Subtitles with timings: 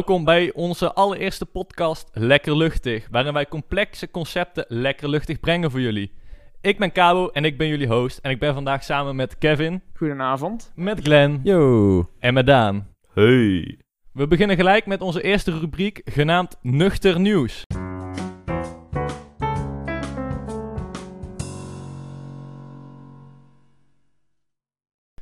[0.00, 5.80] Welkom bij onze allereerste podcast Lekker Luchtig, waarin wij complexe concepten lekker luchtig brengen voor
[5.80, 6.12] jullie.
[6.60, 9.82] Ik ben Cabo en ik ben jullie host en ik ben vandaag samen met Kevin,
[9.94, 10.72] Goedenavond.
[10.74, 12.08] met Glenn Yo.
[12.18, 12.88] en met Daan.
[13.12, 13.78] Hey.
[14.12, 17.64] We beginnen gelijk met onze eerste rubriek genaamd Nuchter Nieuws.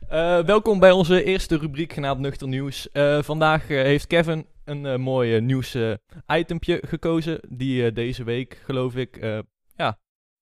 [0.08, 2.90] Eh, welkom bij onze eerste rubriek genaamd Nuchter Nieuws.
[2.90, 5.94] Eh, vandaag eh, heeft Kevin een eh, mooi eh, nieuws eh,
[6.26, 9.44] itempje gekozen die deze week, geloof ik,
[9.76, 9.98] ja,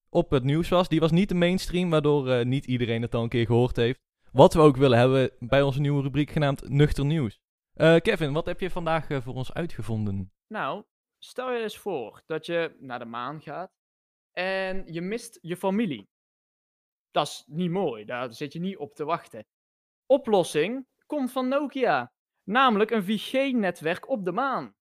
[0.09, 0.89] op het nieuws was.
[0.89, 4.01] Die was niet de mainstream, waardoor niet iedereen het al een keer gehoord heeft.
[4.33, 7.39] Wat we ook willen hebben bij onze nieuwe rubriek genaamd Nuchter Nieuws.
[7.77, 10.33] Kevin, wat heb je vandaag voor ons uitgevonden?
[10.47, 10.85] Nou,
[11.19, 13.71] stel je eens voor dat je naar de maan gaat
[14.33, 16.09] en je mist je familie.
[17.11, 19.45] Dat is niet mooi, daar zit je niet op te wachten.
[20.07, 22.13] Oplossing komt van Nokia,
[22.47, 24.75] namelijk een 4G-netwerk op de maan.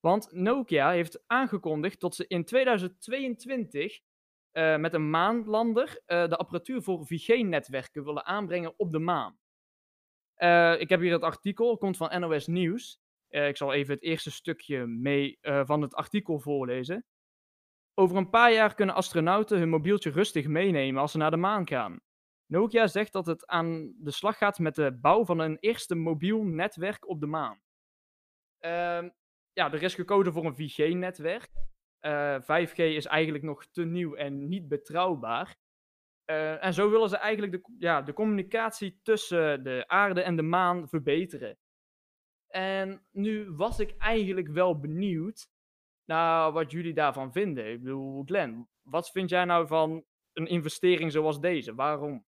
[0.00, 4.00] Want Nokia heeft aangekondigd dat ze in 2022
[4.50, 9.38] eh, met een maanlander eh, de apparatuur voor 4G-netwerken willen aanbrengen op de maan.
[10.34, 13.00] Eh, ik heb hier het artikel, komt van NOS Nieuws.
[13.28, 17.04] Ik zal even het eerste stukje mee van het artikel voorlezen.
[17.94, 21.68] Over een paar jaar kunnen astronauten hun mobieltje rustig meenemen als ze naar de maan
[21.68, 22.00] gaan.
[22.46, 26.42] Nokia zegt dat het aan de slag gaat met de bouw van een eerste mobiel
[26.42, 27.60] netwerk op de maan.
[28.58, 29.08] Ehm,
[29.52, 31.50] ja, er is gekozen voor een 4G-netwerk.
[32.40, 35.56] 5G is eigenlijk nog te nieuw en niet betrouwbaar.
[36.24, 40.42] Eh, en zo willen ze eigenlijk de, ja, de communicatie tussen de aarde en de
[40.42, 41.58] maan verbeteren.
[42.46, 45.48] En nu was ik eigenlijk wel benieuwd
[46.04, 47.72] naar wat jullie daarvan vinden.
[47.72, 51.74] Ik bedoel, Glenn, wat vind jij nou van een investering zoals deze?
[51.74, 52.25] Waarom?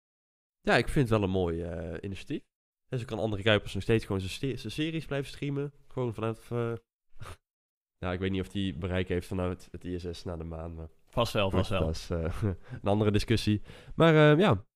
[0.65, 2.43] Ja, ik vind het wel een mooi eh, initiatief.
[2.89, 5.73] En zo kan andere Kuipers nog steeds gewoon zijn series blijven streamen.
[5.89, 6.49] Gewoon vanuit...
[6.51, 6.75] eh,
[8.03, 10.75] ja, ik weet niet of die bereik heeft vanuit het ISS naar de maan.
[10.75, 11.81] Maar Vast wel, vast wel.
[11.87, 12.43] dat is eh,
[12.83, 13.63] een andere discussie.
[13.95, 14.67] Maar eh, ja,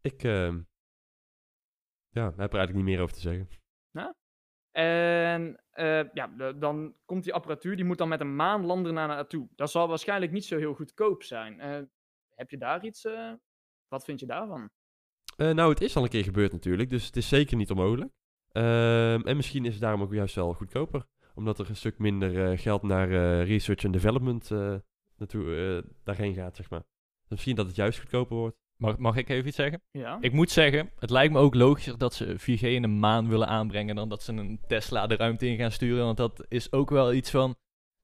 [0.00, 0.54] ik eh,
[2.08, 3.48] ja, heb er eigenlijk niet meer over te zeggen.
[4.70, 9.08] En eh, ja, de- dan komt die apparatuur, die moet dan met een maanlander naar
[9.08, 9.48] naartoe.
[9.54, 11.60] Dat zal waarschijnlijk niet zo heel goedkoop zijn.
[12.34, 13.02] Heb je daar iets,
[13.88, 14.70] wat vind je daarvan?
[15.36, 18.10] Eh, nou, het is al een keer gebeurd natuurlijk, dus het is zeker niet onmogelijk.
[18.52, 21.06] Ehm, en misschien is het daarom ook juist wel goedkoper.
[21.34, 24.74] Omdat er een stuk minder eh, geld naar eh, research en development eh,
[25.16, 26.80] naartoe, eh, daarheen gaat, zeg maar.
[27.20, 28.56] Dus misschien dat het juist goedkoper wordt.
[28.76, 29.82] Mag, mag ik even iets zeggen?
[29.90, 30.18] Ja.
[30.20, 33.48] Ik moet zeggen, het lijkt me ook logischer dat ze 4G in de maan willen
[33.48, 36.04] aanbrengen dan dat ze een Tesla de ruimte in gaan sturen.
[36.04, 37.54] Want dat is ook wel iets van,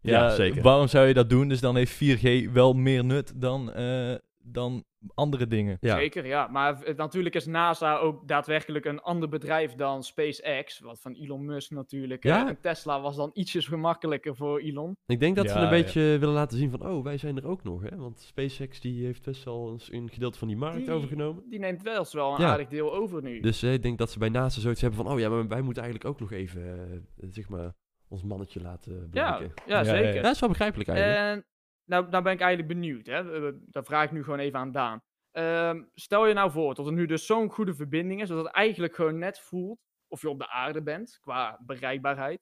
[0.01, 0.63] ja, Ja, zeker.
[0.63, 1.49] waarom zou je dat doen?
[1.49, 4.15] Dus dan heeft 4G wel meer nut dan, eh,
[4.53, 4.85] dan
[5.15, 5.77] andere dingen.
[5.81, 6.47] Ja, Zeker, ja.
[6.47, 10.81] Maar eh, natuurlijk is NASA ook daadwerkelijk een ander bedrijf dan SpaceX.
[10.81, 12.23] Wat van Elon Musk natuurlijk.
[12.25, 12.37] Ja?
[12.37, 12.49] Ja?
[12.49, 14.97] En Tesla was dan ietsjes gemakkelijker voor Elon.
[15.07, 15.69] ik denk dat ze een ja.
[15.71, 17.97] beetje willen laten zien van, oh, wij zijn er ook nog, hè.
[17.97, 21.45] Want SpaceX die heeft best wel een, een gedeelte van die markt Die- overgenomen.
[21.49, 22.51] Die neemt wel eens wel een Ja.
[22.51, 23.41] aardig deel over nu.
[23.41, 25.63] Dus eh, ik denk dat ze bij NASA zoiets hebben van, oh ja, maar wij
[25.63, 26.63] moeten eigenlijk ook nog even,
[26.93, 27.73] eh, zeg maar,
[28.09, 29.53] ons mannetje laten blijken.
[29.67, 30.23] ja, Ja, zeker.
[30.23, 31.19] dat is wel begrijpelijk eigenlijk.
[31.37, 31.45] En
[31.91, 33.07] nou, nou ben ik eigenlijk benieuwd.
[33.07, 33.49] Hè?
[33.49, 35.01] Eh, Dat vraag ik nu gewoon even aan Daan.
[35.31, 38.55] Ehm, stel je nou voor dat er nu dus zo'n goede verbinding is, dat het
[38.55, 39.79] eigenlijk gewoon net voelt
[40.09, 42.41] of je op de aarde bent, qua bereikbaarheid.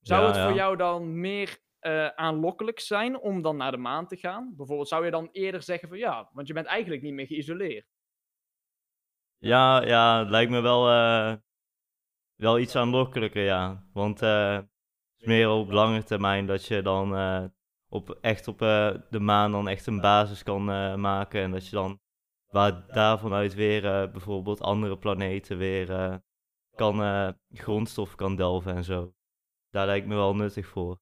[0.00, 0.54] Zou Ja, het voor ja.
[0.54, 4.52] jou dan meer eh, aanlokkelijk zijn om dan naar de maan te gaan?
[4.56, 7.86] Bijvoorbeeld zou je dan eerder zeggen van ja, want je bent eigenlijk niet meer geïsoleerd.
[9.38, 11.34] Ja, ja, het lijkt me wel, eh,
[12.34, 13.84] wel iets aanlokkelijker, ja.
[13.92, 14.66] Want eh, het
[15.18, 17.44] is meer op lange termijn dat je dan eh,
[17.94, 21.40] op, echt op eh, de maan dan echt een basis kan eh, maken.
[21.42, 22.00] En dat je dan
[22.50, 26.20] waar daarvan uit weer eh, bijvoorbeeld andere planeten weer
[26.74, 26.96] kan,
[27.52, 29.14] grondstoffen kan delven en zo.
[29.70, 30.98] Daar lijkt me wel nuttig voor.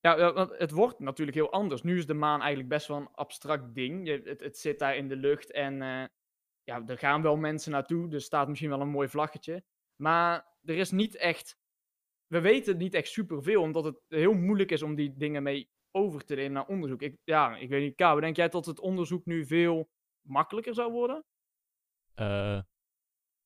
[0.00, 1.82] Ja, want het wordt natuurlijk heel anders.
[1.82, 4.06] Nu is de maan eigenlijk best wel een abstract ding.
[4.06, 5.76] Je, het, het zit daar in de lucht en
[6.62, 8.12] ja, er gaan wel mensen naartoe.
[8.12, 9.64] Er staat misschien wel een mooi vlaggetje.
[9.96, 11.56] Maar er is niet echt.
[12.26, 16.24] We weten niet echt superveel, omdat het heel moeilijk is om die dingen mee over
[16.24, 17.02] te nemen naar onderzoek.
[17.02, 19.90] Ik, ja, ik weet niet, Kabo, denk jij dat het onderzoek nu veel
[20.22, 21.24] makkelijker zou worden?
[22.14, 22.60] Eh,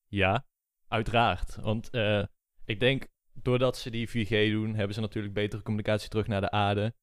[0.07, 0.47] ja,
[0.89, 1.57] uiteraard.
[1.57, 2.25] Want eh,
[2.65, 6.51] ik denk, doordat ze die 4G doen, hebben ze natuurlijk betere communicatie terug naar de
[6.51, 6.95] aarde.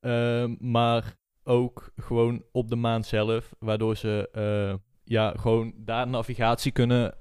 [0.00, 6.72] Ehm, maar ook gewoon op de maan zelf, waardoor ze eh, ja, gewoon daar navigatie
[6.72, 7.16] kunnen,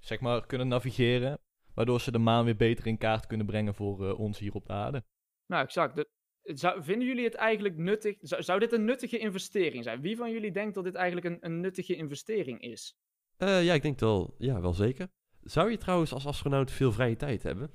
[0.00, 1.38] zeg maar, kunnen navigeren.
[1.74, 4.72] Waardoor ze de maan weer beter in kaart kunnen brengen voor ons hier op de
[4.72, 5.04] aarde.
[5.46, 5.96] Nou, exact.
[5.96, 6.08] De-
[6.44, 8.16] zou, vinden jullie het eigenlijk nuttig?
[8.20, 10.00] Zou, zou dit een nuttige investering zijn?
[10.00, 12.96] Wie van jullie denkt dat dit eigenlijk een, een nuttige investering is?
[13.36, 15.08] Eh, ja, ik denk wel, ja, wel zeker.
[15.42, 17.70] Zou je trouwens als astronaut veel vrije tijd hebben?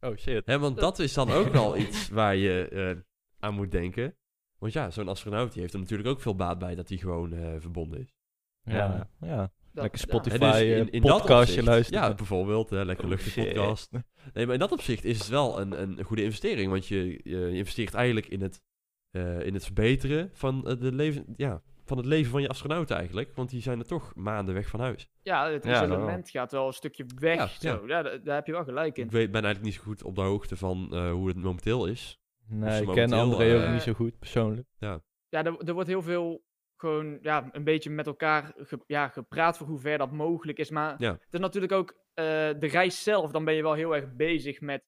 [0.00, 0.46] Oh shit.
[0.46, 3.00] Hè, want dat is dan ook wel iets waar je eh,
[3.38, 4.16] aan moet denken.
[4.58, 7.32] Want ja, zo'n astronaut die heeft er natuurlijk ook veel baat bij dat hij gewoon
[7.32, 8.14] eh, verbonden is.
[8.62, 9.52] Ja, ja.
[9.72, 10.06] Dat- Lekker ja.
[10.06, 12.02] Spotify dus eh, in, in dat podcastje luisteren.
[12.02, 13.90] Ja, bijvoorbeeld, hè, lekker Oh, podcast.
[14.32, 16.70] Nee, maar in dat opzicht is het wel een, een goede investering.
[16.70, 18.62] Want je, je, investeert eigenlijk in het,
[19.10, 22.96] eh, in het verbeteren van, eh, de leven, ja, van het leven van je astronauten
[22.96, 23.32] eigenlijk.
[23.34, 25.08] Want die zijn er toch maanden weg van huis.
[25.22, 27.36] Ja, het Ja, isolement gaat wel een stukje weg.
[27.60, 27.82] Ja, zo.
[27.86, 29.04] Ja, da- daar heb je wel gelijk in.
[29.04, 31.86] Ik weet, ben eigenlijk niet zo goed op de hoogte van eh, hoe het momenteel
[31.86, 32.20] is.
[32.48, 34.68] Nee, ik ken André ook niet zo goed, persoonlijk.
[34.78, 36.44] Ja, er, er wordt heel veel
[36.82, 40.70] gewoon ja, een beetje met elkaar ge- ja, gepraat voor hoe ver dat mogelijk is.
[40.70, 41.12] Maar Ja.
[41.12, 42.24] het is natuurlijk ook eh,
[42.58, 43.30] de reis zelf.
[43.30, 44.84] Dan ben je wel heel erg bezig met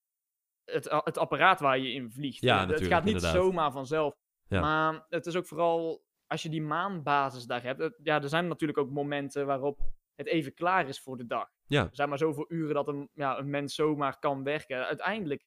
[0.64, 2.40] het, het apparaat waar je in vliegt.
[2.42, 3.42] Ja, Eh, het gaat niet inderdaad.
[3.42, 4.14] zomaar vanzelf.
[4.48, 4.60] Ja.
[4.60, 7.80] Maar het is ook vooral als je die maanbasis daar hebt.
[7.80, 9.78] het- ja, er zijn natuurlijk ook momenten waarop
[10.14, 11.48] het even klaar is voor de dag.
[11.66, 11.82] Ja.
[11.82, 14.86] Er zijn maar zoveel uren dat een, ja, een mens zomaar kan werken.
[14.86, 15.44] Uiteindelijk,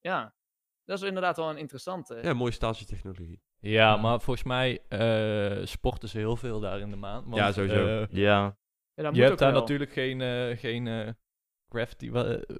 [0.00, 0.34] ja,
[0.84, 2.18] dat is inderdaad wel een interessante.
[2.22, 3.42] Ja, mooie statietechnologie.
[3.60, 7.22] Ja, maar volgens mij eh, sporten ze heel veel daar in de maan.
[7.24, 7.86] Want, Ja, sowieso.
[7.86, 8.56] eh, Ja,
[8.94, 9.60] Ja, dat je moet hebt ook daar wel.
[9.60, 11.14] natuurlijk geen, eh geen
[11.68, 12.10] gravity,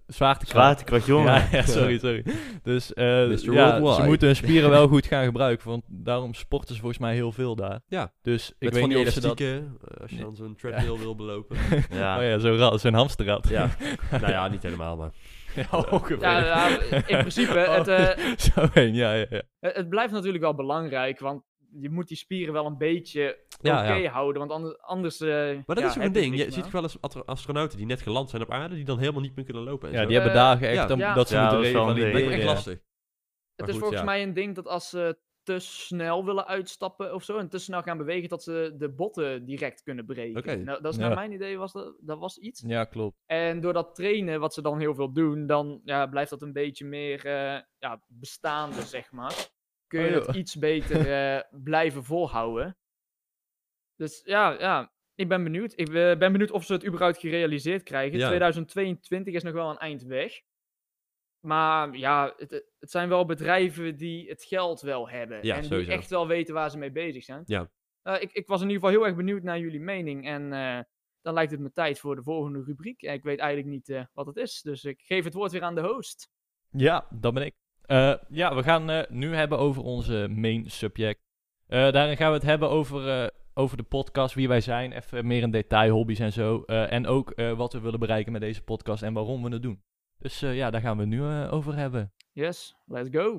[0.07, 0.49] zwaartekracht.
[0.49, 1.33] zwaartekracht, jongen.
[1.33, 2.25] Ja, ja, sorry, sorry.
[2.63, 6.81] Dus eh, ja, ze moeten hun spieren wel goed gaan gebruiken, want daarom sporten ze
[6.81, 7.81] volgens mij heel veel daar.
[7.87, 8.13] Ja.
[8.23, 10.01] Dus ik Met weet van niet die of ze dat...
[10.01, 11.57] als je dan zo'n treadmill wil belopen.
[11.91, 12.17] Ja.
[12.19, 13.49] Oh ja, zo'n hamsterrad.
[13.49, 13.69] Ja.
[14.21, 15.11] nou ja, niet helemaal, maar...
[15.57, 16.21] ja, ongeveer.
[16.21, 16.69] Ja, ja,
[17.07, 19.43] in principe, het, eh, Zo heen, ja, ja, ja.
[19.61, 21.43] het het blijft natuurlijk wel belangrijk, want
[21.81, 24.11] je moet die spieren wel een beetje Ja, oké ja.
[24.11, 24.79] houden, want anders...
[24.81, 25.29] anders eh,
[25.67, 26.37] Maar dat ja, is ook een ding.
[26.37, 29.21] Je ziet wel eens astro- astronauten die net geland zijn op aarde, die dan helemaal
[29.21, 29.89] niet meer kunnen lopen.
[29.89, 30.07] En Ja, zo.
[30.07, 30.87] die hebben Eh, dagen echt ja.
[30.87, 31.15] dan- Ja.
[31.15, 31.75] dat ze Ja, moeten ding.
[31.75, 32.33] Dat is revalideren.
[32.33, 32.53] echt ja.
[32.55, 32.79] lastig.
[33.57, 34.07] Het is goed, volgens ja.
[34.07, 37.83] mij een ding dat als ze te snel willen uitstappen of zo, en te snel
[37.83, 40.65] gaan bewegen, dat ze de botten direct kunnen breken.
[40.65, 41.07] Nou, dat is Ja.
[41.07, 42.63] naar mijn idee, was dat, dat was iets.
[42.67, 43.17] Ja, klopt.
[43.27, 46.53] En door dat trainen, wat ze dan heel veel doen, dan ja, blijft dat een
[46.53, 49.49] beetje meer eh, ja, bestaande, zeg maar.
[49.87, 50.37] Kun je Oh, het joh.
[50.37, 51.01] iets beter
[51.37, 52.77] eh, blijven volhouden.
[53.97, 55.73] Dus ja, ja, ik ben benieuwd.
[55.77, 58.19] Ik eh, ben benieuwd of ze het überhaupt gerealiseerd krijgen.
[58.19, 58.27] Ja.
[58.27, 60.41] 2022 is nog wel een eind weg.
[61.41, 65.39] Maar ja, het, het zijn wel bedrijven die het geld wel hebben.
[65.43, 65.91] Ja, en die sowieso.
[65.91, 67.43] echt wel weten waar ze mee bezig zijn.
[67.45, 67.71] Ja.
[68.03, 70.27] Eh, ik, ik was in ieder geval heel erg benieuwd naar jullie mening.
[70.27, 70.79] En eh,
[71.23, 73.03] dan lijkt het me tijd voor de volgende rubriek.
[73.03, 74.61] En ik weet eigenlijk niet eh, wat het is.
[74.63, 76.29] Dus ik geef het woord weer aan de host.
[76.71, 77.55] Ja, dat ben ik.
[77.83, 81.21] Eh, ja, we gaan eh, nu hebben over onze main subject.
[81.67, 85.27] Eh, daarin gaan we het hebben over, eh, over de podcast, wie wij zijn, even
[85.27, 86.63] meer in detail, hobby's en zo.
[86.63, 89.63] Eh, en ook eh, wat we willen bereiken met deze podcast en waarom we het
[89.63, 89.83] doen.
[90.19, 92.13] Dus eh, ja, daar gaan we het nu eh, over hebben.
[92.33, 93.33] Yes, let's go.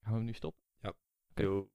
[0.00, 0.60] Gaan we hem nu stoppen?
[0.82, 1.42] Oké.
[1.42, 1.70] Yo.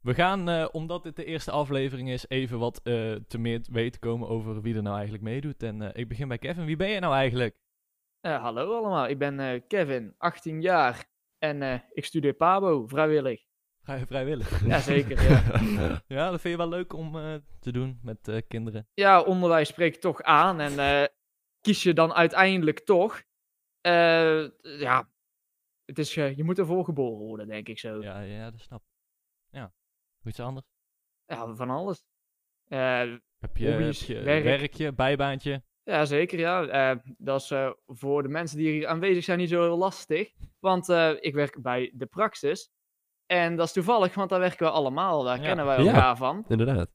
[0.00, 3.72] We gaan, eh, omdat dit de eerste aflevering is, even wat eh, te meer te
[3.72, 5.62] weten komen over wie er nou eigenlijk meedoet.
[5.62, 6.64] En eh, ik begin bij Kevin.
[6.64, 7.56] Wie ben je nou eigenlijk?
[8.20, 11.04] Eh, hallo allemaal, ik ben eh, Kevin, 18 jaar.
[11.38, 13.44] En eh, ik studeer Pabo, vrijwillig.
[13.88, 14.66] Vrij, vrijwillig.
[14.66, 15.42] Jazeker, ja.
[16.16, 18.88] ja, dat vind je wel leuk om eh, te doen met eh, kinderen.
[18.94, 20.60] ja, onderwijs spreekt toch aan.
[20.60, 21.06] En eh,
[21.60, 23.22] kies je dan uiteindelijk toch.
[23.80, 24.48] Eh,
[24.80, 25.10] ja,
[25.84, 28.02] het is, je moet ervoor geboren worden, denk ik zo.
[28.02, 28.88] Ja, ja, dat snap ik.
[29.50, 29.72] Ja.
[30.24, 30.66] Iets anders?
[31.26, 32.04] Ja, van alles.
[32.64, 34.44] Eh, Heb je, Hobby's, heb je werk.
[34.44, 35.62] werkje, bijbaantje?
[35.82, 36.38] Ja, zeker.
[36.38, 36.66] Ja.
[36.66, 40.32] Eh, dat is eh, voor de mensen die hier aanwezig zijn niet zo heel lastig.
[40.58, 42.70] Want eh, ik werk bij de Praxis.
[43.28, 45.22] En dat is toevallig, want daar werken we allemaal.
[45.22, 45.42] Daar Ja.
[45.42, 45.92] kennen wij Ja.
[45.92, 46.44] elkaar van.
[46.48, 46.90] Inderdaad.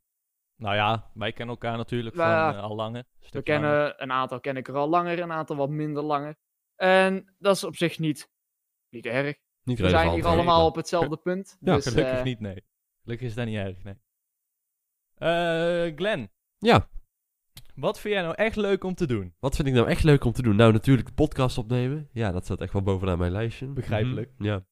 [0.56, 2.50] Nou ja, wij kennen elkaar natuurlijk Ja.
[2.52, 3.00] van eh, al langer.
[3.00, 3.44] Een We langer.
[3.44, 6.36] kennen een aantal ken ik er al langer, een aantal wat minder langer.
[6.76, 8.30] En dat is op zich niet,
[8.90, 9.36] niet erg.
[9.64, 10.32] Niet We zijn hier nee.
[10.32, 11.58] allemaal op hetzelfde punt.
[11.60, 12.66] Ja, dus, Gelukkig eh, niet, nee.
[13.04, 13.96] Gelukkig is dat niet erg, nee.
[15.18, 16.88] Eh Glenn, Ja,
[17.76, 19.36] wat vind jij nou echt leuk om te doen?
[19.40, 20.56] wat vind ik nou echt leuk om te doen?
[20.56, 22.10] Nou, natuurlijk de podcast opnemen.
[22.12, 23.68] Ja, dat staat echt wel bovenaan mijn lijstje.
[23.68, 24.32] Begrijpelijk.
[24.38, 24.66] Mhm, Ja.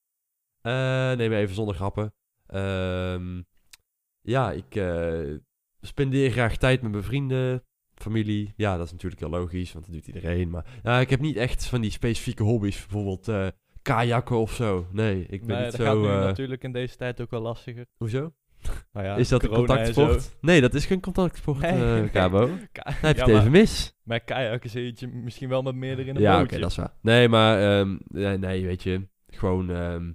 [0.61, 2.13] Eh nee, maar even zonder grappen.
[2.47, 3.41] Ehm,
[4.21, 5.19] ja, ik eh,
[5.81, 7.63] spendeer graag tijd met mijn vrienden,
[7.95, 8.53] familie.
[8.55, 10.49] Ja, dat is natuurlijk heel logisch, want dat doet iedereen.
[10.49, 12.79] Maar ja, ik heb niet echt van die specifieke hobby's.
[12.79, 13.47] Bijvoorbeeld eh
[13.81, 14.87] kajakken of zo.
[14.91, 16.01] Nee, ik ben Nee, niet dat gaat zo...
[16.01, 17.85] nu eh, natuurlijk in deze tijd ook wel lastiger.
[17.97, 18.33] Hoezo?
[18.93, 20.37] Nou ja, is dat een contactsport?
[20.41, 22.01] Nee, dat is geen contactsport, Nee.
[22.03, 22.39] eh Cabo.
[22.47, 23.93] Dan Ka- heb je ja, het even maar mis.
[24.03, 26.59] Met kajakken zit je misschien wel met meerdere in een Ja, oké, bootje.
[26.59, 26.93] dat is waar.
[27.01, 30.11] Nee, maar ehm, nee, nee, weet je, gewoon, ehm,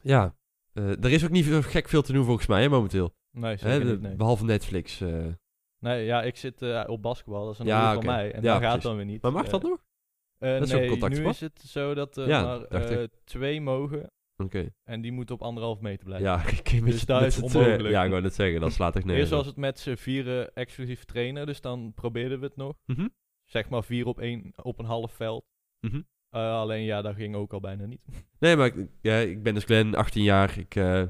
[0.00, 0.34] ja,
[0.72, 3.14] eh, er is ook niet zo gek veel te doen volgens mij, hè, momenteel.
[3.30, 4.16] Nee, Hè, de- niet, nee.
[4.16, 5.00] Behalve Netflix.
[5.00, 5.26] eh.
[5.78, 8.32] Nee, ja, ik zit eh, op basketbal, dat is een Ja, van mij.
[8.32, 9.22] En Ja, dat gaat dan weer niet.
[9.22, 9.84] Maar mag dat nog?
[10.38, 13.10] Dat is ook nee, nu is het zo dat er Ja, maar ik.
[13.24, 14.10] twee mogen.
[14.36, 14.68] Oké.
[14.84, 16.26] En die moeten op anderhalf meter blijven.
[16.28, 17.88] Ja, ik Dus daar is het onmogelijk.
[17.88, 20.54] Ja, ik wou net zeggen, dat slaat echt nergens Eerst was het met z'n vieren
[20.54, 22.76] exclusief trainen, dus dan probeerden we het nog.
[22.86, 23.08] Mhm.
[23.44, 25.44] Zeg maar vier op, één, op een half veld.
[25.80, 26.00] Mhm.
[26.32, 28.00] Eh, alleen ja, dat ging ook al bijna niet.
[28.38, 30.58] Nee, maar ik, ja, ik ben dus Glenn, 18 jaar.
[30.58, 31.02] Ik eh,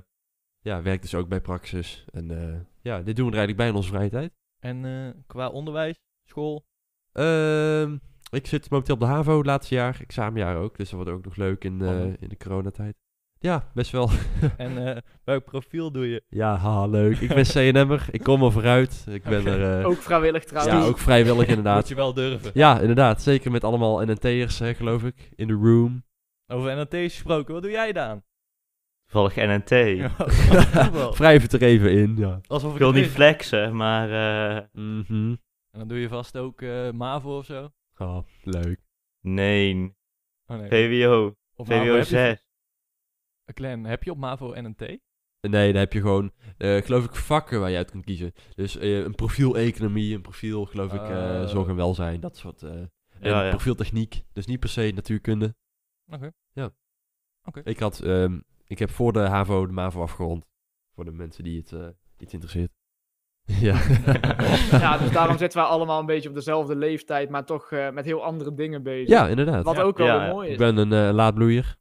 [0.61, 2.05] ja, werk dus ook bij Praxis.
[2.12, 4.33] En eh, ja, dit doen we er eigenlijk bij in onze vrije tijd.
[4.59, 6.64] En qua onderwijs, school,
[7.12, 7.97] Ehm,
[8.31, 10.76] ik zit momenteel op de HAVO, het laatste jaar, examenjaar ook.
[10.76, 12.23] Dus dat wordt ook nog leuk in, Spannend.
[12.23, 12.97] in de coronatijd.
[13.42, 14.11] Ja, best wel.
[14.56, 16.22] en eh, welk profiel doe je?
[16.28, 17.18] Ja, haha, leuk.
[17.18, 18.06] Ik ben CNM'er.
[18.11, 19.04] Ik kom er vooruit.
[19.08, 19.80] Ik ben er...
[19.80, 20.76] Eh, ook vrijwillig trouwens.
[20.76, 21.76] Ja, ook vrijwillig inderdaad.
[21.76, 22.50] Moet je wel durven.
[22.54, 23.22] Ja, inderdaad.
[23.22, 25.30] Zeker met allemaal NNT'ers, geloof ik.
[25.34, 26.04] In de room.
[26.46, 27.54] Over NNT's gesproken.
[27.54, 28.22] Wat doe jij dan?
[29.06, 29.70] Volg NNT.
[30.94, 32.40] Oh, Wrijf het er even in, ja.
[32.49, 34.08] Ik wil niet flexen, maar...
[34.08, 34.56] Uh...
[35.70, 36.61] En dan doe je vast ook
[36.92, 37.70] MAVO of zo?
[37.99, 38.80] Oh, leuk.
[39.20, 39.94] Nee.
[40.46, 40.68] Oh, nee.
[40.68, 41.34] VWO.
[41.56, 42.51] Of VWO 6.
[43.52, 45.00] Clan, heb je op MAVO en een
[45.50, 48.32] Nee, dan heb je gewoon, uh, geloof ik, vakken waar je uit kunt kiezen.
[48.54, 52.61] Dus eh, een profiel economie, een profiel, geloof ik, uh, zorg en welzijn, dat soort.
[53.21, 53.49] ja, ja.
[53.49, 55.54] profiel techniek, dus niet per se natuurkunde.
[56.12, 56.30] Oké.
[56.52, 56.71] Ja.
[57.44, 57.61] Oké.
[57.64, 60.47] Ik had, um, ik heb voor de HAVO de MAVO afgerond.
[60.94, 62.73] Voor de mensen die het iets interesseert.
[63.68, 63.80] ja.
[64.85, 68.25] ja, dus daarom zitten we allemaal een beetje op dezelfde leeftijd, maar toch met heel
[68.25, 69.09] andere dingen bezig.
[69.09, 69.64] Ja, inderdaad.
[69.64, 70.52] Wat ook wel mooi is.
[70.52, 71.80] Ik ben een laadbloeier.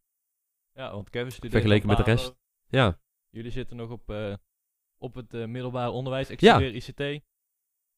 [0.74, 2.36] Ja, want Kevin studeert Vergeleken met de rest.
[2.70, 3.00] Ja.
[3.30, 4.34] Jullie zitten nog op, eh,
[4.98, 6.30] op het eh, middelbare onderwijs.
[6.30, 6.54] Ik Ja.
[6.60, 7.24] studeer ICT.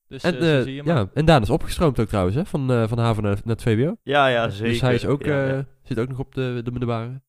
[0.08, 0.96] Dus En, eh, zo zie je maar.
[0.96, 2.46] ja, en Daan is opgestroomd ook trouwens, hè?
[2.46, 3.96] Van, eh van de HAVO naar, naar het VWO.
[4.04, 4.72] Ja, ja, zeker.
[4.72, 5.58] Dus hij is ook, Ja, ja.
[5.58, 7.22] eh, zit ook nog op de, de middelbare.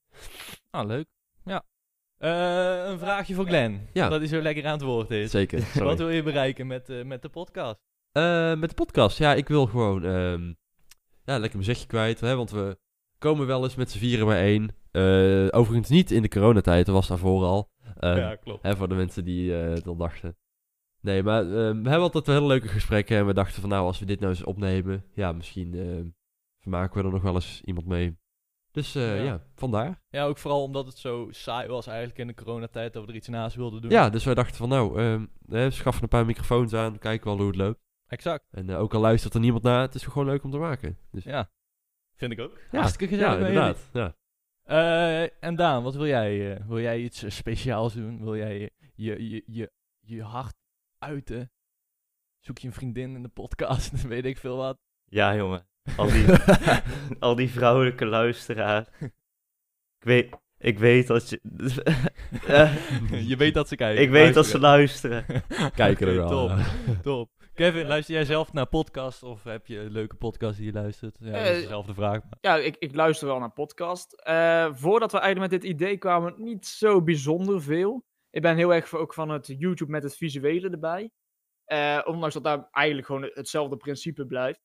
[0.70, 1.06] Ah, leuk.
[1.44, 1.64] Ja.
[2.18, 3.88] Eh, een vraagje voor Glenn.
[3.92, 4.08] Ja.
[4.08, 5.30] Dat hij zo lekker aan het woord is.
[5.30, 5.60] Zeker.
[5.72, 5.88] sorry.
[5.88, 7.80] Wat wil je bereiken met, eh, met de podcast?
[8.12, 10.46] Eh, met de podcast, ja, ik wil gewoon ehm,
[11.24, 12.20] ja, lekker mijn zegje kwijt.
[12.20, 12.78] Hè, want we
[13.18, 14.70] komen wel eens met z'n vieren bijeen.
[14.90, 17.70] Eh overigens niet in de coronatijd, dat was daarvoor al.
[17.98, 18.62] Ehm, klopt.
[18.62, 20.36] hè, voor de mensen die eh het al dachten.
[21.00, 23.16] Nee, maar we hebben altijd wel hele leuke gesprekken.
[23.16, 25.74] En we dachten van nou, als we dit nou eens opnemen, ja, misschien
[26.60, 28.16] vermaken we er nog wel eens iemand mee.
[28.70, 29.22] Dus eh, Ja.
[29.24, 29.40] ja.
[29.54, 30.02] vandaar.
[30.08, 33.16] Ja, ook vooral omdat het zo saai was eigenlijk in de coronatijd dat we er
[33.16, 33.90] iets naast wilden doen.
[33.90, 37.36] Ja, dus wij dachten van nou, ehm hè, schaffen een paar microfoons aan, kijken wel
[37.36, 37.80] hoe het loopt.
[38.06, 38.44] Exact.
[38.50, 40.98] En eh, ook al luistert er niemand naar, het is gewoon leuk om te maken.
[41.10, 41.50] Dus, Ja.
[42.16, 42.58] Vind ik ook.
[42.70, 43.90] Ja, Hartstikke gezellig ja, inderdaad.
[43.92, 44.14] Ja.
[44.64, 46.54] Eh, en Daan, wat wil jij?
[46.56, 48.24] eh, wil jij iets eh, speciaals doen?
[48.24, 50.56] Wil jij je, je, je, je, je hart
[50.98, 51.50] uiten?
[52.40, 54.02] Zoek je een vriendin in de podcast?
[54.06, 54.78] Weet ik veel wat.
[55.04, 55.66] Ja, jongen.
[55.96, 56.26] Al die,
[57.18, 58.86] al die vrouwelijke luisteraars.
[59.98, 61.40] Ik weet, ik weet dat je...
[62.46, 62.76] Eh,
[63.30, 64.02] je weet dat ze kijken.
[64.02, 65.24] ik weet dat ze luisteren.
[65.74, 66.28] Kijken er Oké, wel.
[66.28, 66.58] Top,
[67.02, 67.30] top.
[67.54, 71.16] Kevin, luister jij zelf naar podcast of heb je een leuke podcast die je luistert?
[71.20, 72.22] Ja, dat is Eh, dezelfde vraag.
[72.22, 74.12] maar- Ja, ik, ik luister wel naar podcast.
[74.12, 78.04] Eh, voordat we eigenlijk met dit idee kwamen, niet zo bijzonder veel.
[78.30, 81.10] Ik ben heel erg ook van het YouTube met het visuele erbij.
[81.64, 84.60] Eh, ondanks dat daar eigenlijk gewoon hetzelfde principe blijft.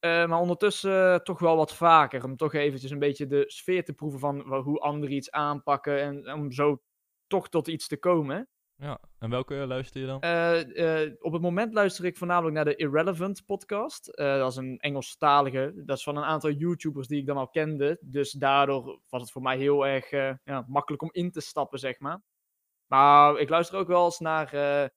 [0.00, 2.24] Maar ondertussen toch wel wat vaker.
[2.24, 6.00] Om toch eventjes een beetje de sfeer te proeven van hoe anderen iets aanpakken.
[6.00, 6.82] En om zo
[7.26, 8.48] toch tot iets te komen.
[8.82, 10.20] Ja, en welke luister je dan?
[10.20, 14.08] Eh, eh, op het moment luister ik voornamelijk naar de Irrelevant podcast.
[14.08, 15.72] Eh, dat is een Engelstalige.
[15.84, 17.98] Dat is van een aantal YouTubers die ik dan al kende.
[18.00, 21.78] Dus daardoor was het voor mij heel erg eh, ja, makkelijk om in te stappen,
[21.78, 22.22] zeg maar.
[22.86, 24.88] Maar ik luister ook wel eens naar, eh,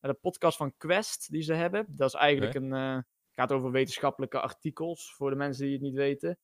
[0.00, 1.86] naar de podcast van Quest die ze hebben.
[1.88, 2.72] Dat is eigenlijk een.
[2.72, 2.98] eh,
[3.34, 6.38] gaat over wetenschappelijke artikels voor de mensen die het niet weten.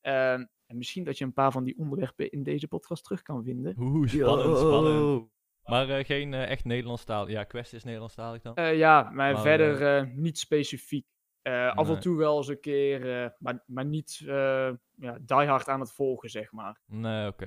[0.00, 3.44] Eh, en misschien dat je een paar van die onderwerpen in deze podcast terug kan
[3.44, 3.74] vinden.
[3.78, 5.30] Oeh, spannend, spannend.
[5.64, 7.30] Maar eh, geen eh, echt Nederlandstalig.
[7.30, 8.54] Ja, Quest is Nederlandstalig dan.
[8.54, 11.06] Eh, ja, maar, Maar, verder eh, niet specifiek.
[11.42, 15.36] Eh, af en toe wel eens een keer, eh, maar, maar niet eh ja, die
[15.36, 16.80] hard aan het volgen, zeg maar.
[16.86, 17.46] Nee, oké.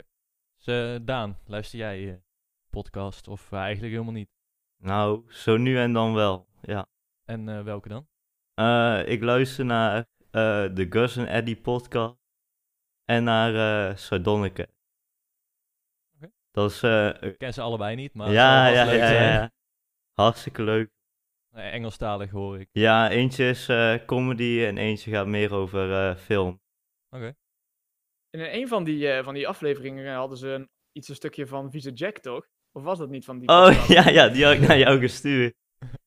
[0.63, 2.21] Dus, Daan, luister jij
[2.69, 4.29] podcast of eigenlijk helemaal niet?
[4.77, 6.87] Nou, zo nu en dan wel, ja.
[7.25, 8.07] En eh, welke dan?
[8.53, 9.97] Eh, ik luister naar
[10.31, 12.15] eh, de Gus en Eddie podcast.
[13.05, 13.55] En naar
[13.89, 14.67] eh Sardonneke.
[16.55, 16.81] Dat is...
[16.83, 19.31] eh, Ik ken ze allebei niet, maar ja, ja, leuk ja, zijn.
[19.33, 19.51] ja.
[20.13, 20.89] Hartstikke leuk.
[21.51, 22.69] Eh, Engelstalig hoor ik.
[22.71, 26.61] Ja, eentje is eh, comedy en eentje gaat meer over eh, film.
[27.09, 27.33] Oké.
[28.29, 31.47] En in een van die, eh, van die afleveringen hadden ze een, iets een stukje
[31.47, 32.47] van Vieze Jack, toch?
[32.71, 33.87] Of was dat niet van die Oh podcast?
[33.97, 35.53] ja, ja, die had ik naar jou gestuurd.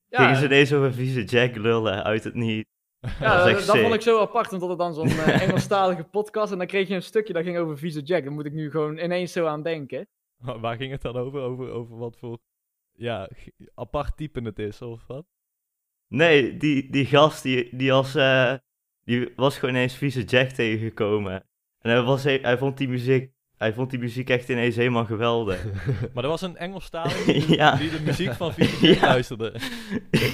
[0.09, 2.67] Ja, Gingen ze ineens over vieze Jack lullen uit het niet.
[3.21, 5.09] ja, dat vond ik zo apart, want dat het dan zo'n
[5.45, 8.23] Engelstalige podcast en dan kreeg je een stukje dat ging over Vieze Jack.
[8.25, 10.09] Daar moet ik nu gewoon ineens zo aan denken.
[10.45, 11.40] Wa- Waar ging het dan over?
[11.40, 12.38] Over, over wat voor
[12.92, 13.28] ja,
[13.75, 15.26] apart type het is of wat?
[16.09, 18.54] Nee, die, die gast die, die, als, eh,
[19.04, 21.33] die was gewoon ineens vieze Jack tegengekomen.
[21.78, 25.64] En hij, was, hij vond die muziek hij vond die muziek echt ineens helemaal geweldig.
[26.14, 27.76] Maar er was een Engelstalige die, Ja.
[27.76, 29.07] die de muziek van VVG Ja.
[29.07, 29.54] luisterde.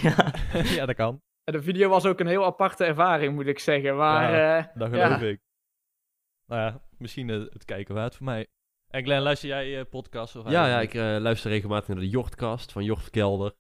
[0.02, 0.34] ja.
[0.64, 1.23] ja, dat kan.
[1.44, 3.96] En de video was ook een heel aparte ervaring, moet ik zeggen.
[3.96, 5.06] Maar eh, Dat Ja.
[5.06, 5.40] geloof ik.
[6.46, 8.46] Nou ja, misschien eh, het kijken waard voor mij.
[8.94, 10.36] En Glenn, luister jij eh podcasts?
[10.36, 13.54] Of Ja, ja, ik eh, luister regelmatig naar de Jochtcast van Jocht Kelder.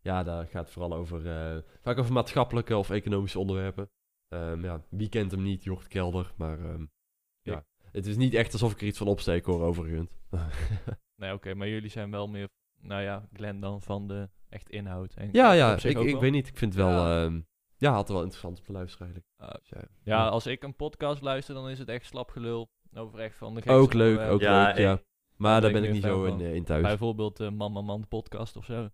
[0.00, 3.90] Ja, daar gaat het vooral over, eh, vaak over maatschappelijke of economische onderwerpen.
[4.28, 6.86] Ehm, ja, wie kent hem niet, Jocht Kelder, maar ehm,
[7.42, 7.64] ja.
[7.92, 10.10] Het is niet echt alsof ik er iets van opsteek hoor, overigens.
[11.16, 12.48] Nee, oké, maar jullie zijn wel meer,
[12.80, 15.14] nou ja, Glenn dan van de echt inhoud.
[15.14, 16.20] En ja, ja, ik, ik wel.
[16.20, 17.22] weet niet, ik vind het wel, Ja.
[17.22, 17.30] ja,
[17.76, 19.34] ja altijd wel interessant om te luisteren eigenlijk.
[19.36, 19.88] Ah, Dus, ja.
[20.02, 23.54] Ja, als ik een podcast luister, dan is het echt slap gelul over echt van
[23.54, 24.34] de ook leuk, onderwerpen.
[24.34, 25.00] ook Ja, leuk, ik- ja.
[25.36, 26.82] Maar daar ben ik niet zo in, eh, in thuis.
[26.82, 28.88] Bijvoorbeeld de Man Man Man podcast of zo.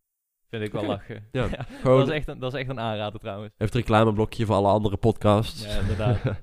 [0.49, 1.29] Vind ik wel lachen.
[1.33, 3.53] Ja, dat, Gewoon is echt een, dat is echt een aanrader trouwens.
[3.53, 5.65] even het reclameblokje voor alle andere podcasts.
[5.65, 6.23] Ja, inderdaad.
[6.23, 6.41] we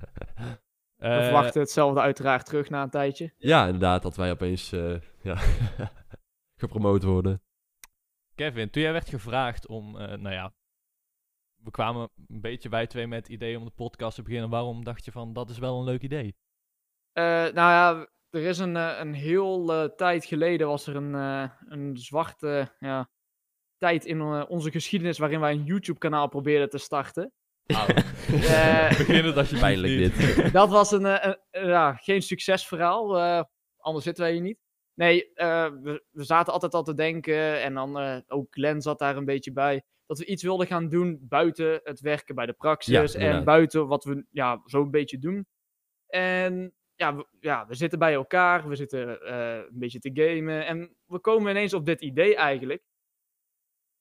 [0.98, 3.34] Eh, verwachten hetzelfde uiteraard terug na een tijdje.
[3.38, 5.36] Ja, inderdaad, dat wij opeens eh, ja,
[6.62, 7.42] gepromoot worden.
[8.36, 10.54] Kevin, toen jij werd gevraagd om, eh, nou ja,
[11.64, 14.50] we kwamen een beetje wij twee met het idee om de podcast te beginnen.
[14.50, 16.36] Waarom dacht je van, dat is wel een leuk idee?
[17.12, 21.16] Eh, nou ja, er is een, eh, een heel eh, tijd geleden was er een,
[21.16, 23.10] eh, een zwarte ja,
[23.78, 27.32] tijd in onze geschiedenis waarin wij een YouTube-kanaal probeerden te starten.
[28.32, 30.54] Eh, beginnen dat je Pijnlijk dit.
[30.54, 33.44] dat was een, eh, een- ja, geen succesverhaal, eh,
[33.78, 34.60] anders zitten wij hier niet.
[34.94, 39.00] Nee, eh, we, we zaten altijd al te denken en dan eh, ook Glenn zat
[39.00, 39.84] daar een beetje bij.
[40.06, 43.88] Dat we iets wilden gaan doen buiten het werken bij de praxis Ja, en buiten
[43.88, 45.46] wat we ja, zo'n beetje doen.
[46.08, 50.66] En ja we, ja, we zitten bij elkaar, we zitten eh, een beetje te gamen
[50.66, 52.84] en we komen ineens op dit idee eigenlijk.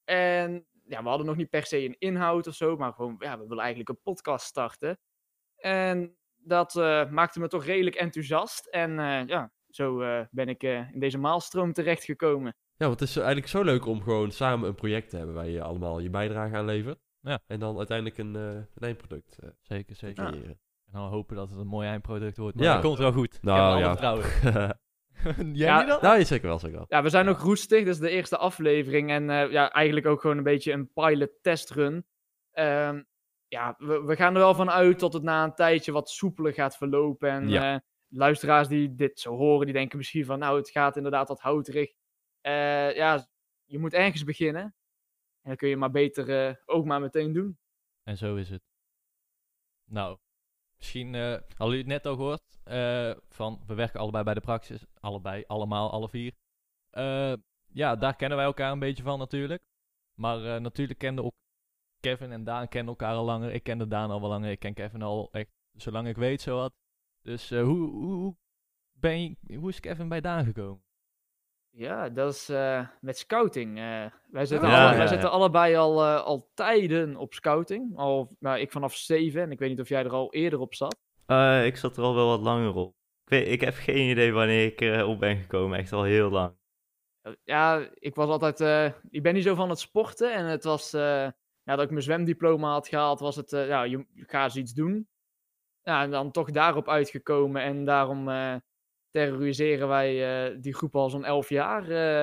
[0.04, 3.38] En ja, we hadden nog niet per se een inhoud of zo, maar gewoon, ja,
[3.38, 4.98] we willen eigenlijk een podcast starten.
[5.56, 8.66] En dat eh, maakte me toch redelijk enthousiast.
[8.66, 12.56] En eh, ja, zo eh, ben ik eh, in deze maalstroom terechtgekomen.
[12.76, 15.48] Ja, want het is eigenlijk zo leuk om gewoon samen een project te hebben waar
[15.48, 16.98] je allemaal je bijdrage aan levert.
[17.20, 17.40] Ja.
[17.46, 20.56] En dan uiteindelijk een, eh, een eindproduct Zeker, zeker.
[20.92, 22.56] En dan hopen dat het een mooi eindproduct wordt.
[22.56, 22.72] Maar Ja.
[22.72, 23.42] dat komt wel goed.
[23.42, 24.10] Nou, ik heb er ja.
[24.10, 24.78] alle vertrouwen in.
[25.56, 25.98] Jij Ja, niet dan?
[26.02, 26.86] nou, zeker wel, zeker wel.
[26.88, 29.10] Ja, we zijn nog roestig, dit is de eerste aflevering.
[29.10, 32.06] En eh, ja, eigenlijk ook gewoon een beetje een pilot testrun.
[32.50, 33.02] Ehm,
[33.48, 36.52] ja, we, we gaan er wel van uit dat het na een tijdje wat soepeler
[36.52, 37.30] gaat verlopen.
[37.30, 37.74] En Ja.
[37.74, 41.40] eh, luisteraars die dit zo horen, die denken misschien van, nou, het gaat inderdaad wat
[41.40, 41.92] houterig.
[42.40, 43.26] Eh, ja,
[43.64, 44.62] je moet ergens beginnen.
[44.62, 47.58] En dan kun je maar beter ook maar meteen doen.
[48.02, 48.62] En zo is het.
[49.84, 50.18] Nou,
[50.80, 52.58] misschien eh hadden jullie het net al gehoord.
[52.64, 54.84] eh, van, we werken allebei bij de praxis.
[55.00, 56.32] Allebei, allemaal, alle vier.
[56.90, 57.32] Eh,
[57.72, 59.62] ja, daar kennen wij elkaar een beetje van natuurlijk.
[60.14, 61.34] Maar natuurlijk kenden ook
[62.00, 63.52] Kevin en Daan kennen elkaar al langer.
[63.52, 64.50] Ik kende Daan al wel langer.
[64.50, 66.72] Ik ken Kevin al echt zolang ik weet zo wat.
[67.22, 68.36] Dus hoe, hoe, hoe
[68.92, 70.82] ben je, hoe is Kevin bij Daan gekomen?
[71.72, 73.78] Ja, dat is eh, met scouting.
[73.78, 74.04] eh.
[74.30, 75.06] wij zitten, Ja, alle- ja, wij ja.
[75.06, 77.96] zitten allebei al, eh, al tijden op scouting.
[77.96, 79.42] Al, nou, ik vanaf zeven.
[79.42, 80.96] En ik weet niet of jij er al eerder op zat.
[81.64, 82.94] Ik zat er al wel wat langer op.
[83.24, 85.78] Ik, weet, ik heb geen idee wanneer ik erop ben gekomen.
[85.78, 86.54] Echt al heel lang.
[87.44, 88.60] Ja, ik was altijd.
[89.10, 90.34] ik ben niet zo van het sporten.
[90.34, 90.92] En het was.
[90.92, 91.28] eh,
[91.62, 93.50] ja, dat ik mijn zwemdiploma had gehaald, was het.
[93.50, 95.08] ja, je ga eens iets doen.
[95.82, 97.62] Ja, en dan toch daarop uitgekomen.
[97.62, 98.28] En daarom
[99.10, 101.88] terroriseren wij eh, die groep al zo'n elf jaar.
[101.88, 102.22] eh.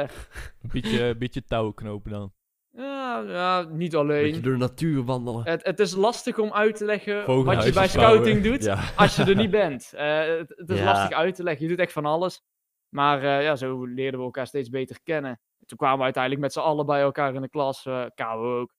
[0.62, 2.34] Een beetje, beetje touw knopen dan.
[2.71, 4.41] ja, ja, niet Beetje alleen.
[4.41, 5.43] door de natuur wandelen.
[5.43, 8.63] Het, het is lastig om uit te leggen wat je bij scouting doet.
[8.63, 8.84] Ja.
[8.95, 9.93] als je er niet bent.
[9.93, 10.86] Eh, het, het is Ja.
[10.86, 11.63] lastig uit te leggen.
[11.63, 12.41] Je doet echt van alles.
[12.89, 15.39] Maar eh, ja, zo leerden we elkaar steeds beter kennen.
[15.65, 17.86] Toen kwamen we uiteindelijk met z'n allen bij elkaar in de klas.
[17.86, 18.73] eh KO ook.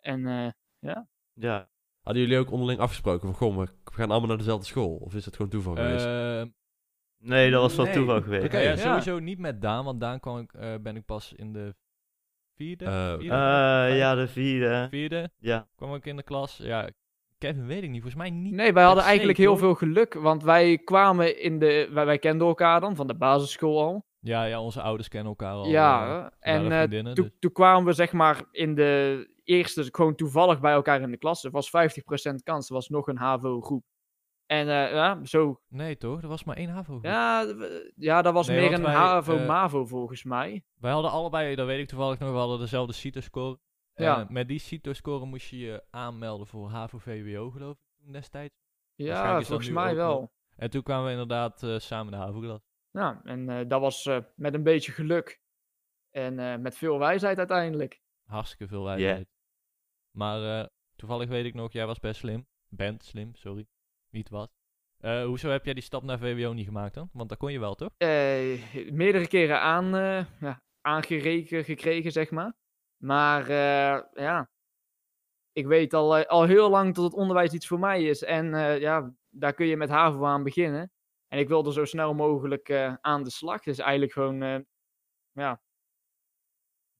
[0.00, 0.48] En eh,
[1.34, 1.70] Ja.
[2.02, 4.96] Hadden jullie ook onderling afgesproken van, goh, we we gaan allemaal naar dezelfde school?
[4.96, 6.04] Of is het gewoon toeval geweest?
[7.24, 7.94] Nee, dat was wel Nee.
[7.94, 8.44] toeval geweest.
[8.44, 8.58] Oké.
[8.58, 8.76] ja, ja.
[8.76, 11.74] sowieso niet met Daan, want Daan kwam ik, eh, ben ik pas in de
[12.56, 14.86] vierde, Eh, vierde, Eh, ja, de vierde.
[14.90, 15.68] vierde Ja.
[15.76, 16.56] kwam ik in de klas.
[16.62, 16.88] Ja,
[17.38, 18.52] Kevin weet ik niet, volgens mij niet.
[18.54, 20.14] nee, wij hadden eigenlijk heel veel geluk.
[20.14, 21.88] Want wij kwamen in de.
[21.92, 24.04] Wij, wij kenden elkaar dan van de basisschool al.
[24.20, 25.66] Ja, ja, onze ouders kennen elkaar al.
[25.66, 29.88] ja, waren en eh, vriendinnen, toen, dus- toen kwamen we zeg maar in de eerste.
[29.92, 31.44] gewoon toevallig bij elkaar in de klas.
[31.44, 32.68] Er was 50% kans.
[32.68, 33.84] Er was nog een HAVO-groep.
[34.52, 36.22] En eh, ja, zo Nee, toch?
[36.22, 36.98] Er was maar één HAVO.
[37.02, 37.54] Ja,
[37.96, 40.64] ja, dat was Nee, meer een wij, HAVO-MAVO volgens mij.
[40.74, 43.58] Wij hadden allebei, dat weet ik toevallig nog, we hadden dezelfde CITO-score.
[43.94, 44.20] Ja.
[44.20, 48.54] Eh, met die CITO-score moest je je aanmelden voor HAVO-VWO, geloof ik, toen destijds.
[48.94, 50.20] Ja, volgens mij wel.
[50.20, 50.30] nog.
[50.56, 52.60] En toen kwamen we inderdaad eh, samen de HAVO-klas.
[52.90, 55.40] Ja, en eh, dat was eh, met een beetje geluk.
[56.10, 58.00] En eh, met veel wijsheid uiteindelijk.
[58.26, 59.28] Hartstikke veel wijsheid.
[60.10, 62.46] Maar eh, toevallig weet ik nog, jij was best slim.
[62.68, 63.66] Bent slim, sorry.
[64.12, 64.48] Niet was.
[64.98, 67.10] Eh, hoezo heb jij die stap naar VWO niet gemaakt dan?
[67.12, 67.90] Want dat kon je wel, toch?
[67.96, 70.60] Eh, meerdere keren aan, eh, ja,
[71.62, 72.54] gekregen, zeg maar.
[72.96, 73.50] Maar
[74.14, 74.50] ja,
[75.52, 78.22] ik weet al, al heel lang dat het onderwijs iets voor mij is.
[78.22, 80.92] En ja, daar kun je met HAVO aan beginnen.
[81.28, 82.70] En ik wilde zo snel mogelijk
[83.00, 83.62] aan de slag.
[83.62, 84.66] Dus eigenlijk gewoon,
[85.32, 85.62] ja,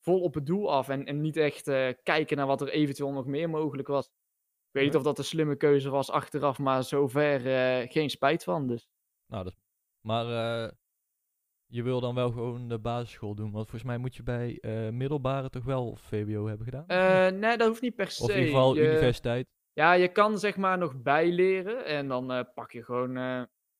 [0.01, 0.88] vol op het doel af.
[0.88, 1.64] En, en niet echt
[2.03, 4.11] kijken naar wat er eventueel nog meer mogelijk was.
[4.72, 8.44] Ik weet niet of dat een slimme keuze was achteraf, maar zover eh, geen spijt
[8.44, 8.66] van.
[8.66, 8.88] Dus.
[9.26, 9.54] Nou, dat...
[10.00, 10.70] Maar eh,
[11.66, 13.50] je wil dan wel gewoon de basisschool doen.
[13.50, 17.38] Want volgens mij moet je bij eh, middelbare toch wel VWO hebben gedaan?
[17.38, 18.22] Nee, dat hoeft niet per se.
[18.22, 19.48] of in ieder geval Je- universiteit.
[19.72, 21.85] Ja, je kan zeg maar nog bijleren.
[21.85, 23.12] En dan pak je gewoon,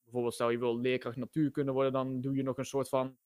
[0.03, 3.17] bijvoorbeeld stel je wil leerkracht natuurkunde worden, dan doe je nog een soort van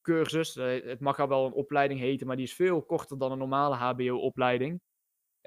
[0.00, 0.54] cursus.
[0.54, 3.74] Het mag al wel een opleiding heten, maar die is veel korter dan een normale
[3.74, 4.80] HBO-opleiding.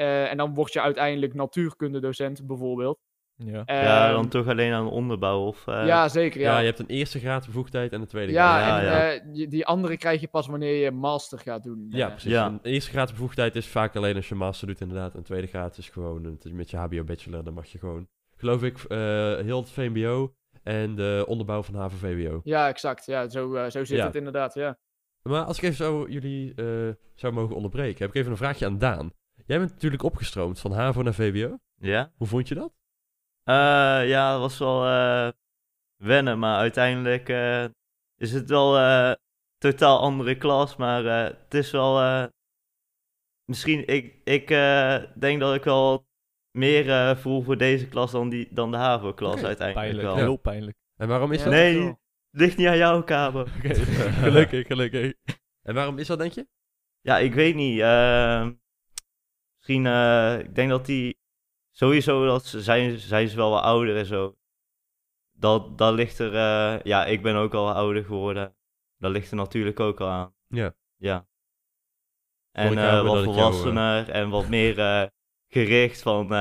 [0.01, 2.99] Eh, en dan word je uiteindelijk natuurkundedocent bijvoorbeeld.
[3.35, 3.61] Ja.
[3.65, 5.67] ja, Ehm, dan toch alleen aan de onderbouw of...
[5.67, 6.39] eh, ja, zeker.
[6.41, 8.81] Ja, Ja, je hebt een eerste graad bevoegdheid en een tweede ja, graad.
[8.81, 11.85] Ja, en eh, die andere krijg je pas wanneer je master gaat doen.
[11.89, 12.31] Ja, Eh, precies.
[12.31, 12.45] Ja.
[12.45, 15.15] Een eerste graad bevoegdheid is vaak alleen als je master doet, inderdaad.
[15.15, 17.43] Een tweede graad is gewoon het is met je HBO-bachelor.
[17.43, 18.97] Dan mag je gewoon, geloof ik, eh,
[19.35, 20.33] heel het VMBO
[20.63, 22.41] en de onderbouw van HAVO-VWO.
[22.43, 23.05] ja, exact.
[23.05, 24.05] Ja, zo, eh, zo zit Ja.
[24.05, 24.77] het inderdaad, ja.
[25.23, 26.65] Maar als ik even zo jullie eh,
[27.15, 29.11] zou mogen onderbreken, heb ik even een vraagje aan Daan.
[29.51, 31.57] Jij bent natuurlijk opgestroomd van HAVO naar VWO.
[31.75, 32.11] Ja?
[32.15, 32.73] Hoe vond je dat?
[33.43, 33.53] Eh,
[34.09, 35.29] ja, het was wel eh,
[36.03, 37.65] wennen, maar uiteindelijk eh,
[38.15, 39.11] is het wel eh
[39.57, 40.75] totaal andere klas.
[40.75, 41.99] Maar eh, het is wel.
[42.01, 42.25] eh,
[43.45, 46.05] misschien, ik, ik eh, denk dat ik wel
[46.57, 50.15] meer eh, voel voor deze klas dan, die, dan de HAVO-klas uiteindelijk Pijnlijk, wel.
[50.15, 50.77] heel pijnlijk.
[50.95, 51.53] En waarom is Ja, dat?
[51.53, 51.97] Nee, niet-
[52.31, 53.53] ligt niet aan jou, Kamer.
[53.57, 53.73] Oké,
[54.25, 55.13] gelukkig, gelukkig.
[55.61, 56.47] En waarom is dat, denk je?
[57.01, 57.79] Ja, ik weet niet.
[59.62, 61.19] Misschien, eh, ik denk dat die.
[61.71, 64.36] Sowieso dat ze, zijn, zijn ze wel wat ouder en zo.
[65.32, 66.36] Dat, dat ligt er.
[66.36, 68.56] eh, ja, ik ben ook al ouder geworden.
[68.97, 70.34] Dat ligt er natuurlijk ook al aan.
[70.47, 70.74] Ja.
[70.95, 71.28] Ja.
[72.52, 75.10] En eh, wat jou, volwassener en wat meer
[75.47, 76.34] gericht van.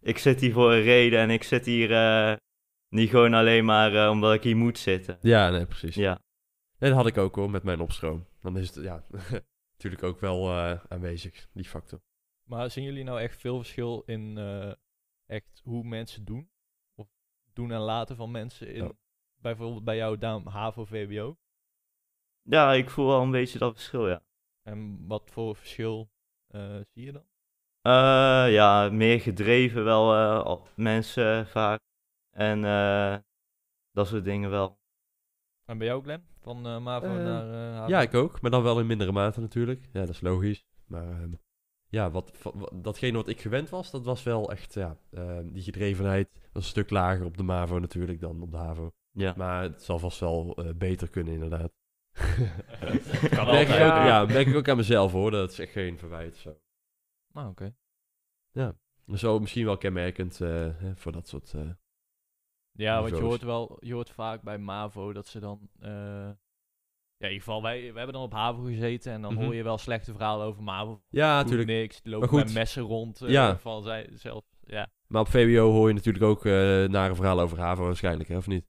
[0.00, 1.88] ik zit hier voor een reden en ik zit hier
[2.88, 5.18] niet gewoon alleen maar omdat ik hier moet zitten.
[5.20, 5.94] Ja, nee, precies.
[5.94, 6.20] Ja.
[6.78, 8.26] Nee, dat had ik ook hoor, met mijn opstroom.
[8.40, 9.04] Dan is het, ja,
[9.74, 10.52] natuurlijk ook wel
[10.88, 12.00] aanwezig, die factor.
[12.44, 14.72] Maar zien jullie nou echt veel verschil in eh,
[15.26, 16.50] echt hoe mensen doen?
[16.94, 17.08] Of
[17.52, 18.90] doen en laten van mensen in, Oh.
[19.40, 21.36] bijvoorbeeld bij jou Daan, HAVO, VWO?
[22.42, 24.22] ja, ik voel wel een beetje dat verschil, ja.
[24.62, 26.10] En wat voor verschil
[26.46, 27.24] eh, zie je dan?
[27.80, 31.80] Eh, ja, meer gedreven wel eh, mensen vaak.
[32.30, 33.16] En eh,
[33.90, 34.78] dat soort dingen wel.
[35.64, 36.26] En bij jou Glenn?
[36.40, 37.88] Van eh MAVO naar eh HAVO?
[37.90, 39.84] Ja, ik ook, maar dan wel in mindere mate natuurlijk.
[39.92, 40.64] Ja, dat is logisch.
[40.86, 41.32] Maar ehm,
[41.94, 42.32] ja, wat,
[42.72, 46.68] datgene wat ik gewend was, dat was wel echt, ja, ehm, die gedrevenheid was een
[46.70, 48.90] stuk lager op de MAVO natuurlijk dan op de HAVO.
[49.10, 49.34] Ja.
[49.36, 51.72] Maar het zal vast wel eh, beter kunnen inderdaad.
[53.36, 53.70] kan merk ik altijd.
[53.70, 54.06] ook, ja.
[54.06, 56.36] ja, merk ik ook aan mezelf hoor, dat is echt geen verwijt.
[56.36, 56.60] Zo.
[57.32, 57.74] Nou, oké.
[59.14, 61.54] Zo misschien wel kenmerkend eh, hè, voor dat soort...
[61.54, 61.70] eh,
[62.72, 65.70] Ja, want je hoort wel, je hoort vaak bij MAVO dat ze dan...
[67.24, 69.42] ja, in ieder geval, wij, we hebben dan op HAVO gezeten en dan Mhm.
[69.44, 71.00] hoor je wel slechte verhalen over MAVO.
[71.08, 71.68] ja, natuurlijk.
[71.68, 72.44] niks, die lopen Maar goed.
[72.46, 73.20] met messen rond.
[73.22, 73.56] eh, Ja.
[73.58, 74.86] Van zij zelf, ja.
[75.06, 76.52] Maar op VWO hoor je natuurlijk ook eh
[76.84, 78.64] nare verhalen over HAVO waarschijnlijk, hè, of niet?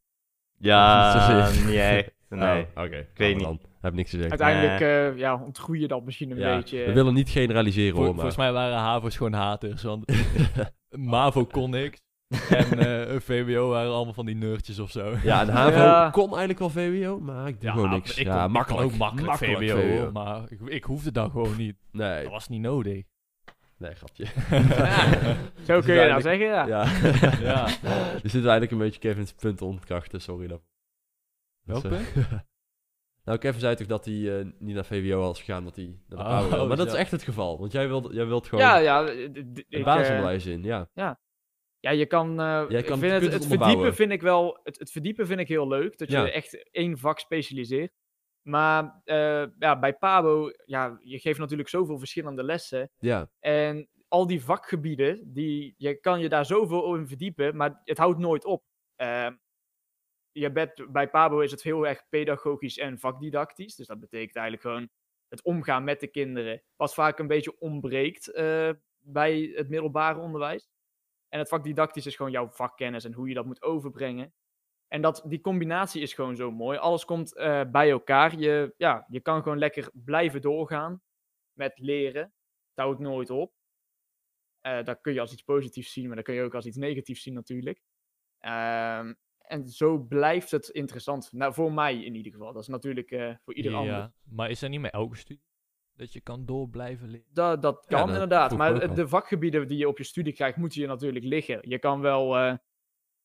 [0.57, 2.13] Ja, Niet niet.
[2.29, 2.61] Nee.
[2.75, 3.59] Oh, Oké, ik weet Dan.
[3.81, 4.29] Heb ik niks gezegd.
[4.41, 6.85] Uiteindelijk eh, ja, ontgroei je dat misschien een Ja, beetje.
[6.85, 8.13] We willen niet generaliseren hoor, maar...
[8.13, 10.11] Volgens mij waren HAVO's gewoon haters, want
[10.89, 11.99] MAVO kon niks.
[12.49, 15.15] En eh VWO waren allemaal van die nerdjes of zo.
[15.23, 16.09] Ja, en HAVO Ja.
[16.11, 18.17] kon eigenlijk wel VWO, maar ik doe gewoon niks.
[18.17, 18.83] ik ja, makkelijk.
[18.85, 20.11] Ook makkelijk, VWO, VWO.
[20.11, 21.75] maar ik, ik hoefde dat gewoon niet.
[21.91, 23.03] Nee, Dat was niet nodig.
[23.77, 24.25] nee, grapje.
[25.67, 26.65] Zo kun je nou zeggen, ja.
[26.67, 26.85] Ja.
[27.41, 27.67] Ja.
[28.23, 30.61] Er zit eigenlijk een beetje Kevin's punt ontkrachten, sorry dan.
[31.63, 32.31] Welk Dat is, eh,
[33.23, 36.17] nou, Kevin zei toch dat hij eh, niet naar VWO was gegaan, dat hij naar
[36.19, 36.67] de Oh, PABO wil.
[36.67, 36.93] Maar dat ja.
[36.93, 39.03] is echt het geval, want jij wilt, jij wilt gewoon Ja, ja.
[39.07, 40.89] eh, basisonderwijs in, ja.
[40.93, 41.19] Ja,
[41.91, 42.35] je kan.
[42.69, 44.59] Jij kan- vind het, het verdiepen vind ik wel.
[44.63, 45.97] Het, het verdiepen vind ik heel leuk.
[45.97, 46.29] Dat je Ja.
[46.29, 47.93] echt één vak specialiseert.
[48.41, 52.91] Maar eh, ja, bij Pabo, ja, je geeft natuurlijk zoveel verschillende lessen.
[52.99, 57.97] Ja, En al die vakgebieden, die, je kan je daar zoveel in verdiepen, maar het
[57.97, 58.63] houdt nooit op.
[58.95, 59.35] Ehm,
[60.31, 63.75] je bent, bij Pabo is het heel erg pedagogisch en vakdidactisch.
[63.75, 64.89] Dus dat betekent eigenlijk gewoon
[65.27, 66.61] het omgaan met de kinderen.
[66.75, 68.69] Wat vaak een beetje ontbreekt eh,
[68.99, 70.69] bij het middelbare onderwijs.
[71.35, 74.33] En het vakdidactisch is gewoon jouw vakkennis en hoe je dat moet overbrengen.
[74.87, 76.77] En dat, die combinatie is gewoon zo mooi.
[76.77, 78.37] Alles komt eh, bij elkaar.
[78.37, 81.01] Je, ja, je kan gewoon lekker blijven doorgaan
[81.53, 82.21] met leren.
[82.21, 83.53] Het houdt nooit op.
[84.61, 86.77] Eh, dat kun je als iets positiefs zien, maar dat kun je ook als iets
[86.77, 87.81] negatiefs zien natuurlijk.
[88.39, 91.31] Ehm, En zo blijft het interessant.
[91.31, 92.53] Nou, voor mij in ieder geval.
[92.53, 93.93] Dat is natuurlijk eh, voor ieder ander.
[93.93, 95.43] Ja, maar is dat niet met elke studie?
[95.95, 97.27] Dat je kan door blijven leren?
[97.33, 98.57] Dat, dat Ja, kan dat inderdaad.
[98.57, 101.59] Maar ook de- vakgebieden die je op je studie krijgt, moeten je natuurlijk liggen.
[101.69, 102.53] Je kan wel eh,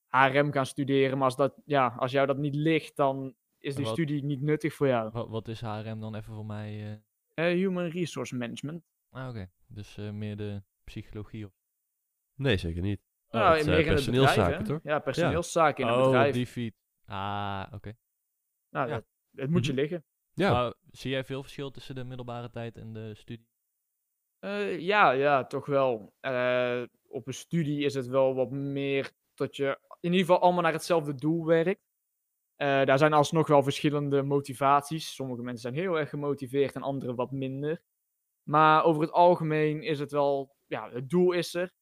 [0.09, 3.85] HRM gaan studeren, maar als, dat, ja, als jou dat niet ligt, dan is die
[3.85, 5.11] Wat- studie niet nuttig voor jou.
[5.11, 7.01] Wat, wat is HRM dan even voor mij?
[7.35, 7.51] eh?
[7.51, 8.85] Eh, human Resource Management.
[9.11, 9.51] Ah, oké.
[9.67, 11.53] Dus eh, meer de psychologie of...
[12.35, 13.01] Nee, zeker niet.
[13.29, 14.81] Oh, nou, meer in het bedrijf, personeelszaken, toch?
[14.83, 16.35] Ja, personeelszaken in een oh, bedrijf.
[16.35, 16.75] die feed.
[17.07, 17.93] Ah, oké.
[18.71, 18.95] Nou, ja.
[18.95, 19.05] dat,
[19.35, 19.81] het moet je Mhm.
[19.81, 20.05] liggen.
[20.41, 23.47] Ja, Maar zie jij veel verschil tussen de middelbare tijd en de studie?
[24.39, 26.15] Eh, ja, ja, toch wel.
[26.21, 30.63] Eh, op een studie is het wel wat meer dat je in ieder geval allemaal
[30.63, 31.89] naar hetzelfde doel werkt.
[32.57, 35.15] Eh, daar zijn alsnog wel verschillende motivaties.
[35.15, 37.83] Sommige mensen zijn heel erg gemotiveerd en anderen wat minder.
[38.43, 41.73] Maar over het algemeen is het wel, ja, het doel is er.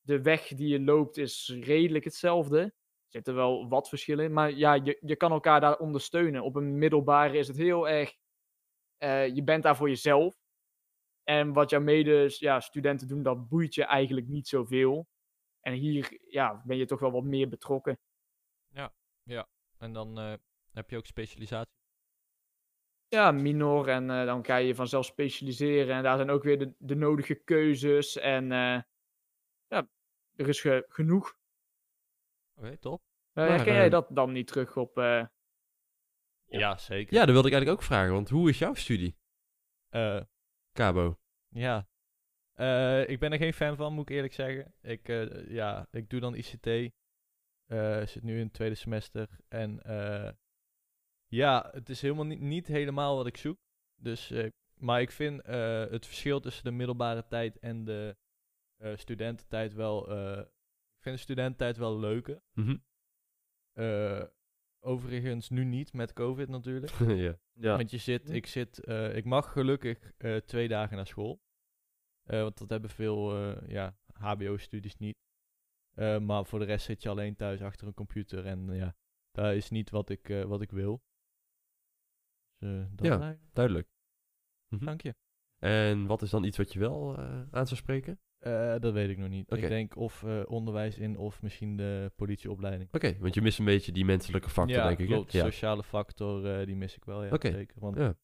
[0.00, 2.74] De weg die je loopt is redelijk hetzelfde.
[3.14, 6.42] Er zitten wel wat verschillen in, maar ja, je, je kan elkaar daar ondersteunen.
[6.42, 8.16] Op een middelbare is het heel erg,
[8.96, 10.34] eh, je bent daar voor jezelf.
[11.22, 15.06] En wat jouw mede ja, studenten doen, dat boeit je eigenlijk niet zoveel.
[15.60, 17.98] En hier ja, ben je toch wel wat meer betrokken.
[19.78, 20.34] En dan eh,
[20.72, 21.74] heb je ook specialisatie.
[23.08, 25.96] Ja, minor en eh, dan kan je vanzelf specialiseren.
[25.96, 28.16] En daar zijn ook weer de, de nodige keuzes.
[28.16, 28.48] En
[29.66, 29.88] ja,
[30.36, 31.42] er is ge- genoeg.
[32.56, 33.00] Oké, top.
[33.02, 34.98] Uh, Maar, herken jij eh, dat dan niet terug op...
[34.98, 35.26] eh,
[36.46, 37.14] Ja, zeker.
[37.14, 38.12] ja, dat wilde ik eigenlijk ook vragen.
[38.12, 39.16] Want hoe is jouw studie,
[39.88, 40.20] Eh,
[40.72, 41.18] Cabo?
[41.48, 41.88] ja.
[42.52, 44.74] Eh, ik ben er geen fan van, moet ik eerlijk zeggen.
[44.80, 46.66] Ik, eh, ja, ik doe dan ICT.
[47.64, 49.28] Eh zit nu in het tweede semester.
[49.48, 50.32] En eh,
[51.26, 53.58] ja, het is helemaal niet, niet helemaal wat ik zoek.
[54.00, 58.16] Dus, eh, maar ik vind eh, het verschil tussen de middelbare tijd en de
[58.76, 60.08] eh, studententijd wel...
[61.04, 62.42] ik vind de studententijd wel leuker.
[62.52, 62.76] Mhm.
[63.72, 64.24] Eh,
[64.80, 66.92] overigens nu niet met COVID natuurlijk.
[67.26, 67.38] ja.
[67.52, 67.76] Ja.
[67.76, 71.42] Want je zit, ik zit, eh, ik mag gelukkig eh, twee dagen naar school.
[72.22, 75.16] Eh, want dat hebben veel eh, ja, HBO-studies niet.
[75.94, 78.46] Eh, maar voor de rest zit je alleen thuis achter een computer.
[78.46, 78.96] En ja,
[79.30, 81.02] dat is niet wat ik, eh, wat ik wil.
[82.58, 83.38] Dus, eh, dat Ja.
[83.52, 83.88] Duidelijk.
[84.68, 85.14] Dank je.
[85.58, 88.20] En wat is dan iets wat je wel eh, aan zou spreken?
[88.44, 89.52] Eh, dat weet ik nog niet.
[89.52, 92.88] Ik denk of eh, onderwijs in of misschien de politieopleiding.
[92.92, 95.30] Oké, want je mist een beetje die menselijke factor, ja, denk ik.
[95.30, 95.44] Ja.
[95.44, 97.50] Sociale factor, eh, die mis ik wel, ja, Oké.
[97.50, 97.80] zeker.
[97.80, 98.14] Want Ja.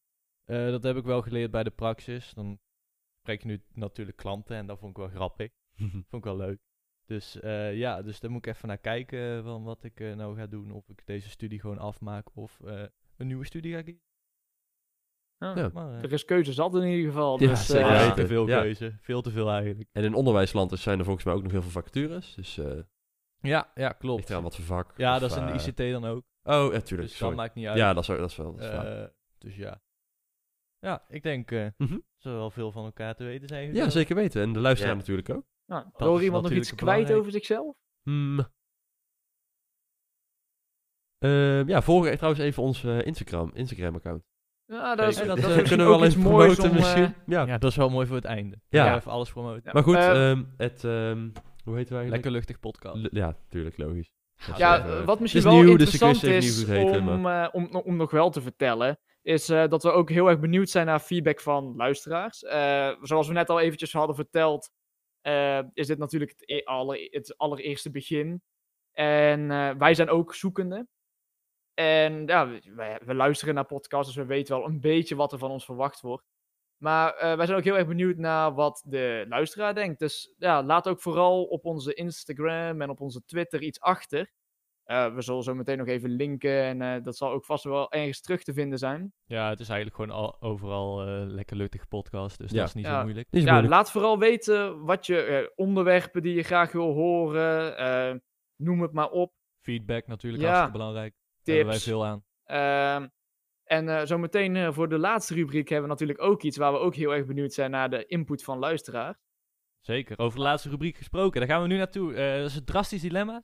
[0.71, 2.35] Dat heb ik wel geleerd bij de praxis.
[2.35, 2.59] Dan
[3.21, 5.51] spreek je nu natuurlijk klanten en dat vond ik wel grappig.
[6.11, 6.59] vond ik wel leuk.
[7.05, 7.39] Dus
[7.73, 10.71] ja, dus daar moet ik even naar kijken van wat ik nou ga doen.
[10.71, 12.61] Of ik deze studie gewoon afmaak of
[13.17, 14.10] een nieuwe studie ga kiezen.
[15.41, 15.71] Ja, Ja.
[15.73, 17.41] Maar, eh, Er is keuze zat in ieder geval.
[17.41, 18.15] Ja, dus, zeker eh, ja, weten.
[18.15, 18.61] te veel Ja.
[18.61, 18.97] keuze.
[19.01, 19.89] Veel te veel eigenlijk.
[19.93, 22.35] En in onderwijsland zijn er volgens mij ook nog heel veel vacatures.
[22.35, 22.67] Dus eh
[23.41, 24.31] Ja, ja ligt klopt.
[24.31, 24.93] eraan wat voor vak.
[24.97, 26.23] Ja, of, dat is in de eh, ICT dan ook.
[26.43, 27.09] Oh, ja, tuurlijk.
[27.09, 27.35] Dus sorry.
[27.37, 27.77] dat maakt niet uit.
[27.79, 28.53] Ja, dat is, dat is wel.
[28.57, 29.03] Dat is waar.
[29.03, 29.83] Eh, dus ja.
[30.79, 31.99] Ja, ik denk eh Mhm.
[32.17, 33.75] zo wel veel van elkaar te weten zijn.
[33.75, 34.43] Ja, zeker weten.
[34.43, 34.99] En de luisteraar Ja.
[34.99, 35.45] natuurlijk ook.
[35.67, 37.77] nou, is iemand nog natuurlijk iets kwijt over zichzelf?
[38.03, 38.39] Hmm.
[41.19, 44.23] Ehm, ja, volg trouwens even ons eh, Instagram, Instagram account.
[44.71, 47.15] Ja, dat is, dat Dat, is eh, kunnen we wel eens promoten om, eh, misschien.
[47.27, 47.47] ja.
[47.47, 48.57] Ja, dat is wel mooi voor het einde.
[48.69, 48.85] Ja.
[48.85, 48.97] Ja.
[48.97, 49.63] Even alles promoten.
[49.65, 49.71] Ja.
[49.73, 51.19] Maar goed, Eh, ehm, het, ehm,
[51.65, 52.11] hoe heet het eigenlijk?
[52.11, 52.97] Lekker luchtig podcast.
[53.03, 54.11] L- ja, tuurlijk, logisch.
[54.47, 57.97] Dat Ja, even- wat misschien wel nieuw, dus ik interessant is om, eh, om, om
[57.97, 61.41] nog wel te vertellen, is eh, dat we ook heel erg benieuwd zijn naar feedback
[61.41, 62.43] van luisteraars.
[62.43, 64.71] Eh, zoals we net al eventjes hadden verteld,
[65.21, 68.43] eh, is dit natuurlijk het, e- aller, het allereerste begin.
[68.93, 70.87] En eh, wij zijn ook zoekende.
[71.81, 72.49] En ja,
[73.05, 76.01] we, luisteren naar podcasts, dus we weten wel een beetje wat er van ons verwacht
[76.01, 76.25] wordt.
[76.83, 79.99] Maar eh, wij zijn ook heel erg benieuwd naar wat de luisteraar denkt.
[79.99, 84.31] Dus ja, laat ook vooral op onze Instagram en op onze Twitter iets achter.
[84.85, 87.93] Eh, we zullen zo meteen nog even linken en eh, dat zal ook vast wel
[87.93, 89.13] ergens terug te vinden zijn.
[89.25, 92.57] Ja, het is eigenlijk gewoon al, overal eh, lekker luchtig podcast, dus Ja.
[92.59, 92.97] dat is niet Ja.
[92.99, 93.27] zo moeilijk.
[93.31, 93.75] Niet zo Ja, moeilijk.
[93.75, 98.23] laat vooral weten wat je onderwerpen die je graag wil horen.
[98.57, 99.33] noem het maar op.
[99.65, 100.49] Feedback natuurlijk, Ja.
[100.49, 101.15] hartstikke belangrijk.
[101.57, 101.85] Daar hebben wij Tips.
[101.85, 102.25] veel aan.
[102.45, 103.09] Ehm,
[103.65, 106.79] en eh zometeen eh, voor de laatste rubriek hebben we natuurlijk ook iets waar we
[106.79, 109.19] ook heel erg benieuwd zijn naar de input van luisteraars.
[109.81, 110.19] Zeker.
[110.19, 112.15] Over de laatste rubriek gesproken, daar gaan we nu naartoe.
[112.15, 113.43] Eh, dat is het drastisch dilemma.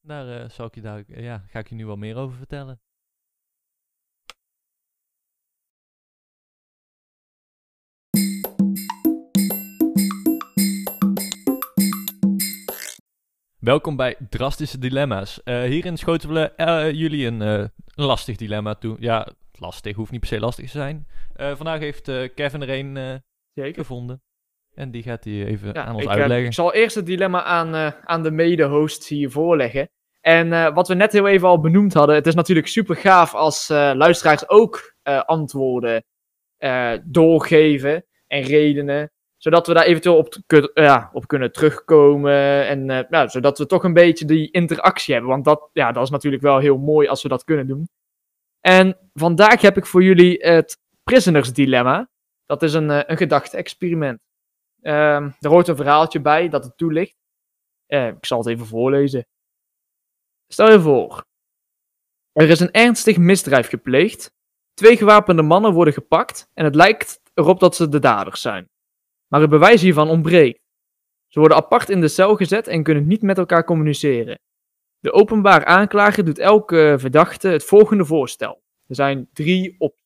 [0.00, 2.80] Daar zal ik je daar, ja, ga ik je nu wel meer over vertellen.
[13.62, 15.42] Welkom bij Drastische Dilemma's.
[15.42, 18.96] Eh, hierin schoten we eh, jullie een eh, lastig dilemma toe.
[19.00, 21.06] Ja, lastig, hoeft niet per se lastig te zijn.
[21.34, 23.22] Vandaag heeft Kevin er een
[23.54, 23.74] Zeker.
[23.74, 24.22] gevonden.
[24.74, 26.46] En die gaat hij even Ja, aan ons ik, uitleggen.
[26.46, 29.90] ik zal eerst het dilemma aan, aan de mede-hosts hier voorleggen.
[30.20, 33.68] En wat we net heel even al benoemd hadden, het is natuurlijk super gaaf als
[33.68, 34.94] luisteraars ook
[35.26, 36.04] antwoorden
[37.04, 43.04] doorgeven en redenen, zodat we daar eventueel op, kun- ja, op kunnen terugkomen en eh,
[43.10, 46.42] ja, zodat we toch een beetje die interactie hebben, want dat, ja, dat is natuurlijk
[46.42, 47.88] wel heel mooi als we dat kunnen doen.
[48.60, 52.10] En vandaag heb ik voor jullie het Prisoners Dilemma.
[52.46, 54.20] Dat is een, eh, een gedachte-experiment.
[54.80, 57.16] Ehm, er hoort een verhaaltje bij dat het toelicht.
[57.86, 59.26] Eh, ik zal het even voorlezen.
[60.48, 61.24] Stel je voor.
[62.32, 64.32] Er is een ernstig misdrijf gepleegd.
[64.74, 68.70] Twee gewapende mannen worden gepakt en het lijkt erop dat ze de daders zijn.
[69.32, 70.60] Maar het bewijs hiervan ontbreekt.
[71.28, 74.40] Ze worden apart in de cel gezet en kunnen niet met elkaar communiceren.
[74.98, 78.62] De openbaar aanklager doet elke verdachte het volgende voorstel.
[78.86, 79.96] Er zijn drie op,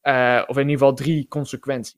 [0.00, 1.96] eh, of in ieder geval drie consequenties.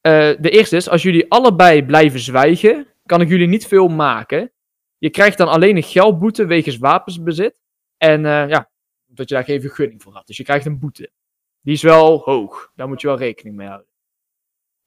[0.00, 4.52] Eh, de eerste is, als jullie allebei blijven zwijgen, kan ik jullie niet veel maken.
[4.98, 7.60] Je krijgt dan alleen een geldboete wegens wapensbezit.
[7.96, 8.70] En eh, ja,
[9.06, 10.26] dat je daar geen vergunning voor had.
[10.26, 11.10] Dus je krijgt een boete.
[11.60, 12.72] Die is wel hoog.
[12.74, 13.94] Daar moet je wel rekening mee houden.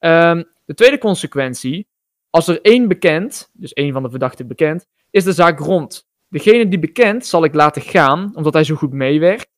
[0.00, 1.88] Ehm, de tweede consequentie.
[2.30, 6.08] Als er één bekend, dus één van de verdachten bekend, is de zaak rond.
[6.28, 9.48] Degene die bekend zal ik laten gaan, omdat hij zo goed meewerkt.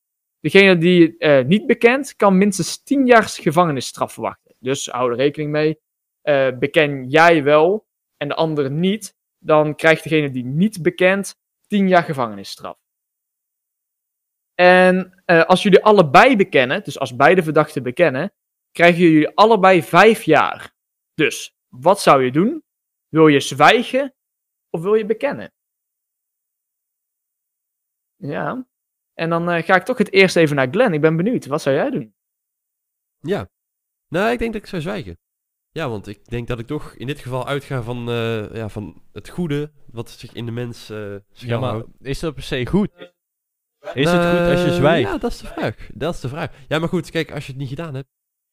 [0.40, 4.54] Degene die eh, niet bekend, kan minstens 10 jaar gevangenisstraf verwachten.
[4.58, 5.78] Dus hou er rekening mee.
[6.22, 11.34] Eh, beken jij wel en de andere niet, dan krijgt degene die niet bekend
[11.66, 12.76] 10 jaar gevangenisstraf.
[14.54, 18.32] En eh, als jullie allebei bekennen, dus als beide verdachten bekennen,
[18.72, 20.74] krijgen jullie allebei 5 jaar.
[21.14, 22.64] Dus wat zou je doen?
[23.08, 24.14] Wil je zwijgen
[24.70, 25.52] of wil je bekennen?
[28.16, 28.66] Ja.
[29.14, 30.94] En dan eh, ga ik toch het eerst even naar Glenn.
[30.94, 31.46] Ik ben benieuwd.
[31.46, 32.14] Wat zou jij doen?
[33.20, 33.50] Ja.
[34.08, 35.18] Nou, ik denk dat ik zou zwijgen.
[35.70, 39.02] Ja, want ik denk dat ik toch in dit geval uitga van, eh, ja, van
[39.12, 42.90] het goede wat zich in de mens eh Ja, maar is dat per se goed?
[43.94, 45.10] Is het goed als je zwijgt?
[45.10, 45.90] Ja, dat is de vraag.
[45.94, 46.66] Dat is de vraag.
[46.68, 48.08] Ja, maar goed, kijk, als je het niet gedaan hebt.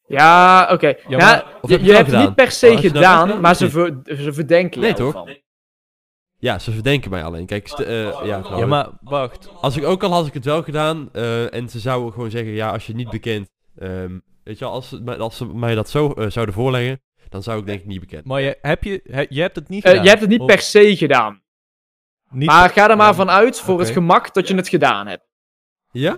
[0.10, 0.88] Ja, oké.
[1.08, 1.44] Ja, Nou,
[1.84, 5.12] je hebt het niet per se Oh, gedaan, maar ze, ver- ze verdenken Nee, jou
[5.14, 5.26] toch?
[6.38, 7.46] Ja, ze verdenken mij alleen.
[7.46, 9.50] Kijk, eh, ja, nou, Ja, maar wacht.
[9.62, 12.52] Als ik ook al had ik het wel gedaan eh, en ze zouden gewoon zeggen,
[12.52, 15.90] ja, als je niet bekend, ehm, weet je wel, als, ze- als ze mij dat
[15.90, 18.26] zo eh, zouden voorleggen, dan zou ik denk ik niet bekend.
[18.26, 20.04] Maar je, heb je, he- je hebt het niet gedaan?
[20.04, 21.42] je hebt het niet Of per se gedaan.
[22.30, 25.28] niet- Maar ga er maar vanuit voor het gemak dat je het gedaan hebt.
[25.92, 26.18] Ja?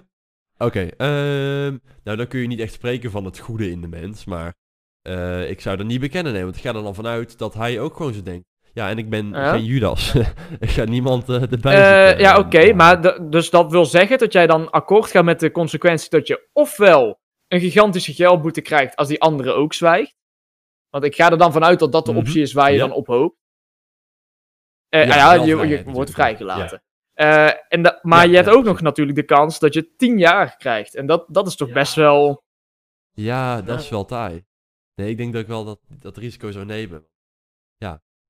[0.66, 4.26] Oké, ehm, nou dan kun je niet echt spreken van het goede in de mens,
[4.26, 4.54] maar
[5.02, 7.80] eh, ik zou dat niet bekennen, nee, want ik ga er dan vanuit dat hij
[7.80, 8.46] ook gewoon zo denkt.
[8.74, 9.52] Ja, en ik ben Ja.
[9.52, 10.16] geen Judas.
[10.60, 12.20] ik ga niemand eh, erbij zitten.
[12.26, 16.10] ja, oké, maar dus dat wil zeggen dat jij dan akkoord gaat met de consequentie
[16.10, 20.16] dat je ofwel een gigantische geldboete krijgt als die andere ook zwijgt.
[20.90, 22.88] Want ik ga er dan vanuit dat dat de Mhm, optie is waar je ja.
[22.88, 23.38] dan op hoopt.
[24.90, 26.84] Ja, ja, je, wordt vrijgelaten.
[27.22, 29.96] Eh, en da- maar Ja, je hebt ja, ook nog natuurlijk de kans dat je
[29.96, 30.96] 10 jaar krijgt.
[30.96, 32.44] En dat, dat is toch best wel.
[33.12, 34.44] Ja, dat is wel taai.
[34.96, 37.06] Nee, ik denk dat ik wel dat, dat risico zou nemen.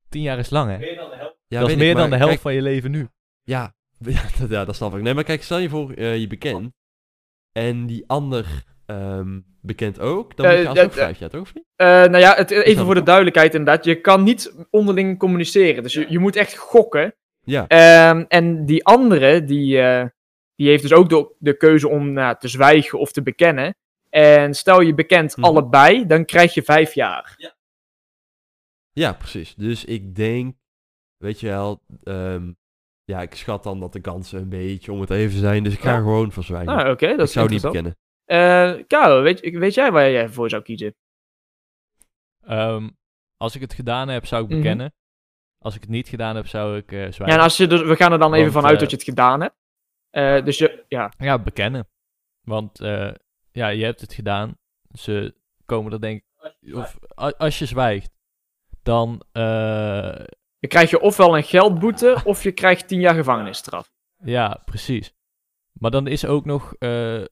[0.09, 0.85] Tien jaar is lang, hè?
[0.85, 3.07] Ja, dat weet is ik, meer maar dan de helft kijk, van je leven nu.
[3.43, 5.01] Ja, ja, dat, ja, dat snap ik.
[5.01, 6.71] Nee, maar kijk, stel je voor eh, je bekend.
[7.51, 10.35] En die ander ehm, bekend ook.
[10.35, 11.41] Dan moet je alsnog dat- vijf jaar, toch?
[11.41, 11.63] of niet?
[11.75, 13.05] Eh, nou ja, het, even dat voor de ook?
[13.05, 13.85] duidelijkheid inderdaad.
[13.85, 15.83] Je kan niet onderling communiceren.
[15.83, 17.15] Dus je, je moet echt gokken.
[17.43, 17.67] Ja.
[17.67, 20.05] Ehm, en die andere, die, eh,
[20.55, 23.75] die heeft dus ook de, de keuze om nou, te zwijgen of te bekennen.
[24.09, 25.45] En stel je bekent Mhm.
[25.45, 27.35] allebei, dan krijg je vijf jaar.
[28.93, 29.55] Ja, precies.
[29.55, 30.55] Dus ik denk,
[31.17, 32.51] weet je wel, ehm,
[33.03, 35.63] ja, ik schat dan dat de kansen een beetje om het even zijn.
[35.63, 35.97] Dus ik ga Ja.
[35.97, 36.73] gewoon verzwijgen.
[36.73, 37.95] Ah, oké, dat ik is zou niet bekennen.
[38.25, 40.95] Eh Karel, weet, weet jij waar jij voor zou kiezen?
[42.41, 42.89] Ehm,
[43.37, 44.57] als ik het gedaan heb, zou ik Mhm.
[44.57, 44.93] bekennen.
[45.61, 47.25] Als ik het niet gedaan heb, zou ik eh zwijgen.
[47.25, 48.95] Ja, en als je dus, we gaan er dan even Want, vanuit eh, dat je
[48.95, 49.55] het gedaan hebt.
[50.09, 51.11] Eh, dus je, ja.
[51.17, 51.87] Ja, bekennen.
[52.41, 53.11] Want eh,
[53.51, 54.57] ja, je hebt het gedaan.
[54.93, 55.35] Ze
[55.65, 56.21] komen er denk
[56.61, 56.75] ik...
[56.75, 56.97] Of,
[57.37, 58.11] als je zwijgt,
[58.83, 59.21] dan...
[59.31, 60.25] eh,
[60.59, 63.91] Dan krijg je ofwel een geldboete, of je krijgt tien jaar gevangenisstraf.
[64.23, 65.13] ja, precies.
[65.71, 67.23] Maar dan is ook nog eh,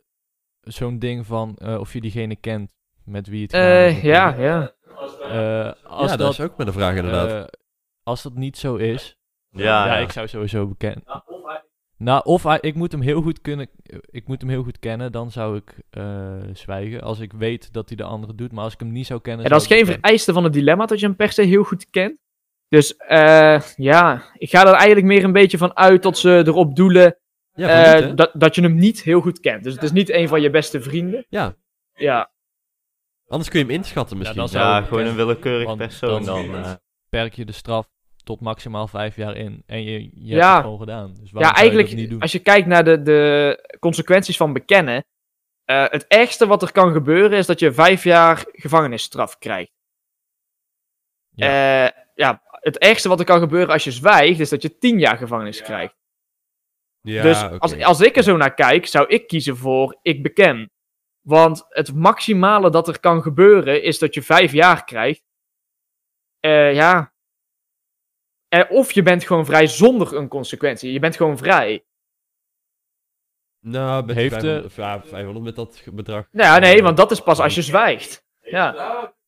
[0.61, 2.73] zo'n ding van eh, of je diegene kent
[3.03, 4.01] met wie het Eh hebt.
[4.01, 4.73] ja, ja.
[5.21, 7.57] Eh, als ja, dat, dat, is ook met een vraag inderdaad.
[8.09, 9.17] Als dat niet zo is,
[9.49, 9.97] Ja, ja, ja.
[9.99, 11.03] ik zou sowieso bekennen.
[11.97, 13.69] Nou, of hij- ik moet hem heel goed kunnen,
[14.09, 17.01] ik moet hem heel goed kennen, dan zou ik eh, zwijgen.
[17.01, 19.45] Als ik weet dat hij de andere doet, maar als ik hem niet zou kennen.
[19.45, 21.89] En dat is geen vereiste van het dilemma dat je hem per se heel goed
[21.89, 22.17] kent.
[22.67, 26.75] Dus eh, ja, ik ga er eigenlijk meer een beetje van uit dat ze erop
[26.75, 27.17] doelen
[27.53, 29.63] ja, eh, niet, dat, dat je hem niet heel goed kent.
[29.63, 31.25] Dus het is niet een van je beste vrienden.
[31.29, 31.55] Ja,
[31.93, 32.31] Ja,
[33.27, 34.37] anders kun je hem inschatten misschien.
[34.39, 36.79] dan zou Ja, ik gewoon een willekeurig persoon dan- dan.
[37.09, 37.87] Perk je de straf
[38.29, 39.63] tot maximaal vijf jaar in.
[39.65, 40.35] En je, je Ja.
[40.43, 41.13] hebt het gewoon gedaan.
[41.19, 42.21] Dus waarom Ja, zou je dat eigenlijk, niet doen?
[42.21, 45.05] als je kijkt naar de, de consequenties van bekennen.
[45.65, 49.71] eh, het ergste wat er kan gebeuren is dat je vijf jaar gevangenisstraf krijgt.
[51.35, 51.91] Ja.
[52.15, 55.17] ja, het ergste wat er kan gebeuren als je zwijgt, is dat je tien jaar
[55.17, 55.95] gevangenis krijgt.
[57.01, 60.71] Ja, dus als, als ik er zo naar kijk, zou ik kiezen voor ik beken.
[61.21, 65.21] Want het maximale dat er kan gebeuren is dat je vijf jaar krijgt.
[66.39, 67.13] Eh, ja.
[68.49, 70.91] Eh, of je bent gewoon vrij zonder een consequentie.
[70.93, 71.83] Je bent gewoon vrij.
[73.61, 76.25] Nou, met Heeft 500, ja, 500 met dat bedrag.
[76.31, 78.23] Nou ja, nee, want dat is pas als je zwijgt.
[78.41, 78.75] Ja.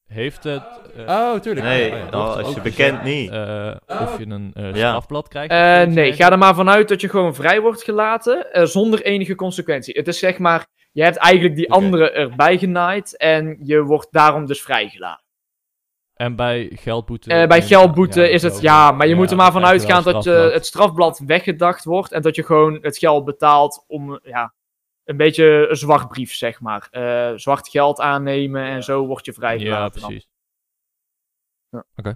[0.07, 0.63] Heeft het...
[0.95, 1.65] eh, Oh, tuurlijk.
[1.65, 3.29] Nee, Ja, ja, nou, als je ook bekend niet.
[3.31, 4.73] eh, of je een Ja.
[4.73, 5.51] strafblad krijgt?
[5.51, 8.53] Eh, nee, ga er maar vanuit dat je gewoon vrij wordt gelaten.
[8.53, 9.93] eh, zonder enige consequentie.
[9.97, 10.67] Het is zeg maar.
[10.91, 13.17] Je hebt eigenlijk die andere erbij genaaid.
[13.17, 15.25] En je wordt daarom dus vrijgelaten.
[16.21, 17.33] En bij geldboete?
[17.33, 18.61] Eh, bij geldboete ja, is het.
[18.61, 20.29] Ja, maar je Ja, moet er maar dan van krijg je wel uitgaan dat je
[20.29, 20.53] strafblad.
[20.53, 22.11] het strafblad weggedacht wordt.
[22.11, 24.19] En dat je gewoon het geld betaalt om.
[24.23, 24.53] Ja,
[25.03, 26.87] een beetje een zwartbrief, zeg maar.
[26.91, 30.01] Eh, zwart geld aannemen en zo word je Ja, vrijgelaten.
[30.01, 30.09] dan.
[30.09, 30.29] precies.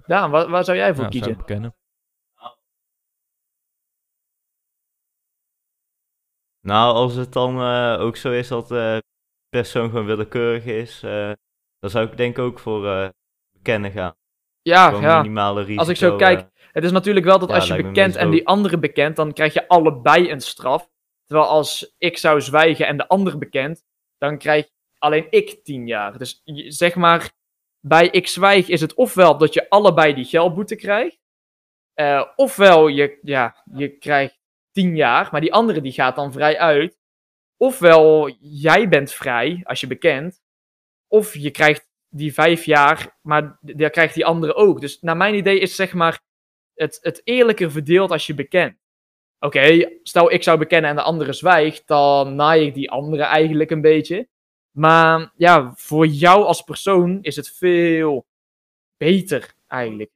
[0.06, 1.36] Daan, waar, waar zou jij voor Ja, zou kiezen?
[1.36, 1.74] bekennen.
[6.60, 9.02] Nou, als het dan eh, ook zo is dat de
[9.48, 11.32] persoon gewoon willekeurig is, eh,
[11.78, 13.12] dan zou ik denk ik ook voor
[13.68, 14.16] eh, bekennen gaan.
[14.62, 15.16] Ja, Gewoon ja.
[15.16, 15.78] minimale risico.
[15.78, 18.30] Als ik zo eh, kijk, Het is natuurlijk wel dat Ja, als je meest en
[18.30, 20.88] die andere bekent, dan krijg je allebei een straf.
[21.26, 23.84] Terwijl als ik zou zwijgen en de ander bekent,
[24.18, 26.18] dan krijg alleen ik 10 jaar.
[26.18, 27.32] Dus zeg maar,
[27.80, 31.18] bij ik zwijg is het ofwel dat je allebei die geldboete krijgt.
[31.94, 34.38] eh, ofwel je, ja, je krijgt
[34.72, 36.98] 10 jaar, maar die andere die gaat dan vrij uit.
[37.56, 40.42] Ofwel jij bent vrij als je bekent.
[41.08, 41.85] Of je krijgt
[42.16, 44.80] die 5 jaar, maar daar krijgt die andere ook.
[44.80, 46.20] Dus naar mijn idee is zeg maar
[46.74, 48.78] het, het eerlijker verdeeld als je bekent.
[49.38, 53.70] Oké, stel ik zou bekennen en de andere zwijgt, dan naai ik die andere eigenlijk
[53.70, 54.28] een beetje.
[54.70, 58.26] Maar ja, voor jou als persoon is het veel
[58.96, 60.10] beter eigenlijk.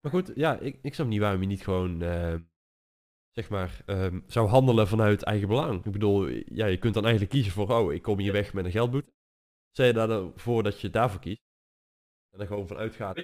[0.00, 2.40] Maar goed, ja, ik, ik snap niet waarom je niet gewoon, ehm,
[3.32, 5.84] zeg maar, ehm, zou handelen vanuit eigen belang.
[5.84, 8.64] Ik bedoel, ja, je kunt dan eigenlijk kiezen voor, oh, ik kom hier weg met
[8.64, 9.12] een geldboete.
[9.76, 11.42] Je daarvoor dat je daarvoor kiest.
[12.30, 13.16] En er gewoon van uitgaat.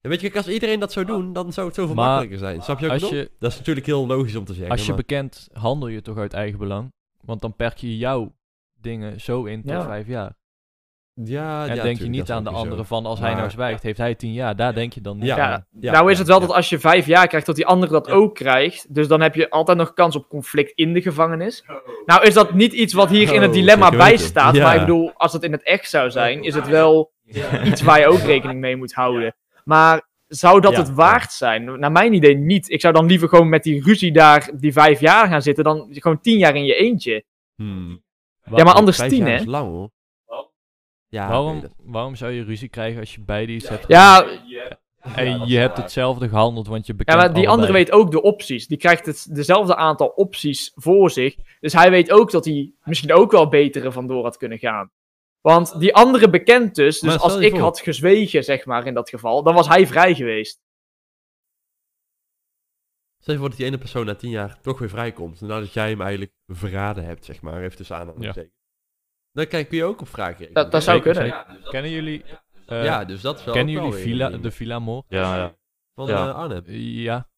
[0.00, 2.38] Ja, weet je, kijk, als iedereen dat zou doen, dan zou het zoveel Maar makkelijker
[2.38, 2.62] zijn.
[2.62, 4.70] Snap je Als je, Dat is natuurlijk heel logisch om te zeggen.
[4.70, 6.92] als je maar- bekent, handel je toch uit eigen belang.
[7.24, 8.36] Want dan perk je jouw
[8.80, 9.84] dingen zo in tot Ja.
[9.84, 10.38] vijf jaar.
[11.24, 13.98] Ja, en ja, denk je niet aan de andere van, als hij nou zwijgt, heeft
[13.98, 14.56] hij tien jaar.
[14.56, 15.66] Daar denk je dan niet Ja, aan.
[15.80, 16.46] Ja, nou is het wel ja.
[16.46, 18.12] dat als je vijf jaar krijgt, dat die andere dat Ja.
[18.12, 18.94] ook krijgt.
[18.94, 21.64] Dus dan heb je altijd nog kans op conflict in de gevangenis.
[22.06, 24.54] Nou is dat niet iets wat hier in het Oh, dilemma bij staat.
[24.54, 24.64] Ja.
[24.64, 27.12] Maar ik bedoel, als het in het echt zou zijn, is het wel
[27.64, 29.34] iets waar je ook rekening mee moet houden.
[29.64, 31.78] Maar zou dat Ja, het waard zijn?
[31.80, 32.70] Naar mijn idee niet.
[32.70, 35.86] Ik zou dan liever gewoon met die ruzie daar die vijf jaar gaan zitten, dan
[35.90, 37.24] gewoon tien jaar in je eentje.
[37.56, 38.02] Hmm.
[38.54, 39.34] Ja, maar anders tien, hè?
[39.34, 39.90] is lang hoor.
[41.10, 44.26] Ja, waarom, waarom zou je ruzie krijgen als je beide iets hebt Ja,
[45.14, 47.54] En je hebt hetzelfde gehandeld, want je Ja, bekent maar die allebei.
[47.56, 48.66] andere weet ook de opties.
[48.66, 51.36] Die krijgt het, dezelfde aantal opties voor zich.
[51.60, 54.90] Dus hij weet ook dat hij misschien ook wel betere vandoor had kunnen gaan.
[55.40, 57.00] Want die andere bekent dus.
[57.00, 60.14] Dus als ik voor- had gezwegen, zeg maar, in dat geval, dan was hij vrij
[60.14, 60.60] geweest.
[63.18, 65.40] Stel je voor dat die ene persoon na tien jaar toch weer vrijkomt.
[65.40, 67.62] Nadat jij hem eigenlijk verraden hebt, zeg maar.
[67.62, 68.58] Even tussen aanhalingstekens.
[69.32, 70.52] Dan kijk, kun je ook op vragen.
[70.52, 71.22] Dat, dat zou kunnen.
[71.22, 71.46] zeker.
[71.70, 72.24] Kennen jullie,
[72.66, 75.04] eh, ja, dus dat is wel kennen jullie villa, de Villa Moor?
[75.08, 75.54] Ja, ja.
[75.94, 76.28] Van Ja.
[76.28, 76.62] eh, Arnhem.
[76.76, 77.28] Ja,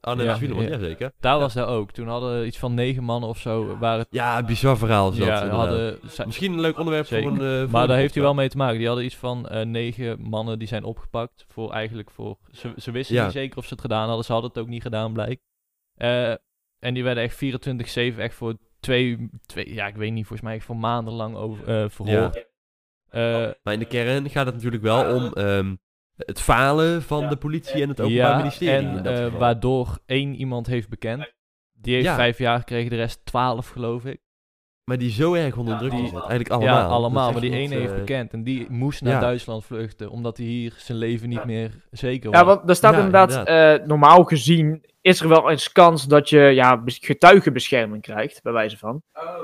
[0.00, 0.70] Arnhem Ja, is Wielerman, ja.
[0.70, 1.12] ja zeker.
[1.20, 1.92] daar was dat ook.
[1.92, 5.50] Toen hadden iets van negen mannen of zo, waren het, Ja, bizar verhaal ja, inderdaad.
[5.50, 7.28] hadden, Misschien een leuk onderwerp Zeker.
[7.30, 7.52] voor een...
[7.54, 8.78] eh, voor maar een daar heeft hij wel mee te maken.
[8.78, 12.38] Die hadden iets van eh, negen mannen die zijn opgepakt voor eigenlijk voor...
[12.52, 13.24] Ze, ze wisten Ja.
[13.24, 14.24] niet zeker of ze het gedaan hadden.
[14.24, 15.42] Ze hadden het ook niet gedaan, blijkt.
[15.94, 16.30] Eh,
[16.78, 17.34] en die werden echt
[18.14, 19.74] 24-7 echt voor twee, twee...
[19.74, 22.46] Ja, ik weet niet, volgens mij voor maandenlang over, eh verhoord.
[23.10, 25.76] Eh, Maar in de kern gaat het natuurlijk wel om ehm,
[26.16, 28.86] het falen van de politie en het openbaar ja, ministerie.
[28.88, 31.32] en eh, waardoor één iemand heeft bekend.
[31.72, 32.14] Die heeft Ja.
[32.14, 34.20] vijf jaar gekregen, de rest twaalf geloof ik.
[34.88, 36.00] Maar die zo erg onder druk Die-.
[36.00, 36.74] Eigenlijk allemaal.
[36.76, 37.32] Ja, Dat allemaal.
[37.32, 38.32] Maar die ene heeft eh, bekend.
[38.32, 39.20] En die moest naar ja.
[39.20, 40.10] Duitsland vluchten.
[40.10, 42.40] Omdat hij hier zijn leven niet meer zeker was.
[42.40, 46.28] Ja, want er staat Ja, inderdaad, eh, normaal gezien is er wel eens kans dat
[46.28, 49.02] je ja, bes- getuigenbescherming krijgt, bij wijze van.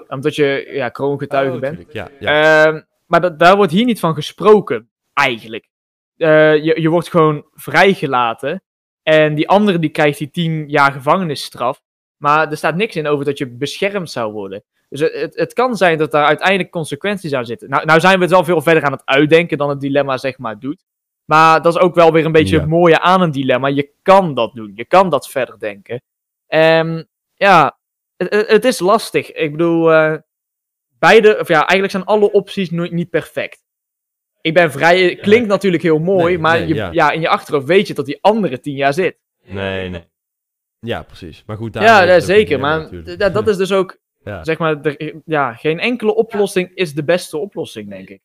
[0.09, 1.77] Omdat je ja, kroongetuige oh, bent.
[1.77, 2.65] tuurlijk, Ja, ja.
[2.65, 5.69] Ehm, maar da- daar wordt hier niet van gesproken, eigenlijk.
[6.17, 8.63] Eh, je, je wordt gewoon vrijgelaten.
[9.03, 11.83] En die andere die krijgt die 10 jaar gevangenisstraf.
[12.17, 14.65] Maar er staat niks in over dat je beschermd zou worden.
[14.95, 17.69] Dus het, het, het kan zijn dat daar uiteindelijk consequenties aan zitten.
[17.69, 20.39] Nou, nou zijn we het wel veel verder aan het uitdenken dan het dilemma zeg
[20.39, 20.85] maar doet.
[21.25, 22.61] Maar dat is ook wel weer een beetje Ja.
[22.61, 23.69] het mooie aan een dilemma.
[23.69, 24.73] Je kan dat doen.
[24.75, 26.03] Je kan dat verder denken.
[26.47, 27.79] En ja,
[28.17, 29.33] het, is lastig.
[29.33, 30.15] Ik bedoel, eh,
[30.99, 33.63] beide, of ja, eigenlijk zijn alle opties nooit niet perfect.
[34.41, 36.89] Ik ben vrij, klinkt natuurlijk heel mooi, Nee, maar nee, je, ja.
[36.93, 37.11] ja.
[37.11, 39.19] in je achterhoofd weet je dat die andere tien jaar zit.
[39.45, 40.05] Nee, nee.
[40.79, 41.43] Ja, precies.
[41.47, 42.61] Maar goed, daar ja, zeker.
[42.61, 44.45] Maar ja, dat is dus ook, Ja.
[44.45, 48.21] zeg maar, er- ja, geen enkele oplossing is de beste oplossing, denk ik.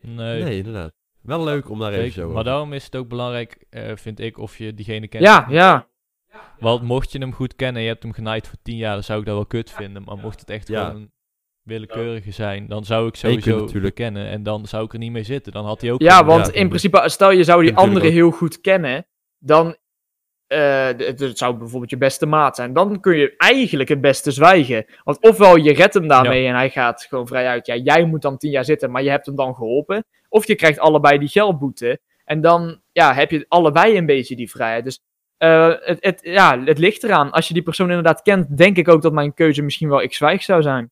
[0.00, 0.92] Nee, Nee, inderdaad.
[1.22, 4.20] Wel leuk om daar even zo Maar over- daarom is het ook belangrijk, eh, vind
[4.20, 5.24] ik, of je diegene kent.
[5.24, 5.88] Ja, ja.
[6.58, 9.02] Want mocht je hem goed kennen en je hebt hem genaaid voor 10 jaar, dan
[9.04, 10.02] zou ik dat wel kut vinden.
[10.02, 10.84] Maar mocht het echt Ja.
[10.86, 11.12] gewoon een
[11.62, 14.26] willekeurige zijn, dan zou ik sowieso natuurlijk- kennen.
[14.26, 15.52] En dan zou ik er niet mee zitten.
[15.52, 16.00] Dan had hij ook...
[16.02, 19.06] Ja, want ja, in principe, stel je zou die andere heel goed kennen,
[19.38, 19.76] dan.
[20.48, 22.72] Eh, het zou bijvoorbeeld je beste maat zijn.
[22.72, 24.86] Dan kun je eigenlijk het beste zwijgen.
[25.04, 27.66] Want ofwel je redt hem daarmee en hij gaat gewoon vrij uit.
[27.66, 30.04] Ja, jij moet dan tien jaar zitten, maar je hebt hem dan geholpen.
[30.28, 32.00] Of je krijgt allebei die geldboete.
[32.24, 34.84] En dan ja, heb je allebei een beetje die vrijheid.
[34.84, 35.00] Dus
[35.36, 37.30] eh, het, het, ja, het ligt eraan.
[37.30, 40.14] Als je die persoon inderdaad kent, denk ik ook dat mijn keuze misschien wel ik
[40.14, 40.90] zwijg zou zijn.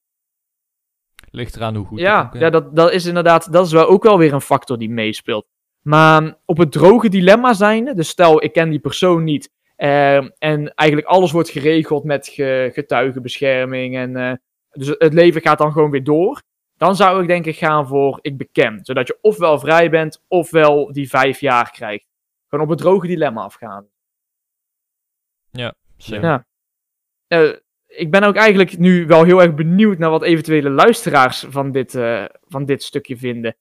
[1.30, 4.18] Ligt eraan hoe goed Ja, ja dat, dat is inderdaad, dat is wel ook wel
[4.18, 5.46] weer een factor die meespeelt.
[5.86, 10.74] Maar op het droge dilemma zijnde, dus stel ik ken die persoon niet eh, en
[10.74, 14.32] eigenlijk alles wordt geregeld met ge- getuigenbescherming en eh,
[14.70, 16.42] dus het leven gaat dan gewoon weer door.
[16.76, 20.92] Dan zou ik denk ik gaan voor ik beken, zodat je ofwel vrij bent ofwel
[20.92, 22.06] die vijf jaar krijgt.
[22.48, 23.86] Gewoon op het droge dilemma afgaan.
[25.96, 26.24] Zeker.
[26.24, 26.46] Ja.
[27.26, 27.52] Eh,
[27.86, 31.94] ik ben ook eigenlijk nu wel heel erg benieuwd naar wat eventuele luisteraars van dit,
[31.94, 33.56] eh, van dit stukje vinden.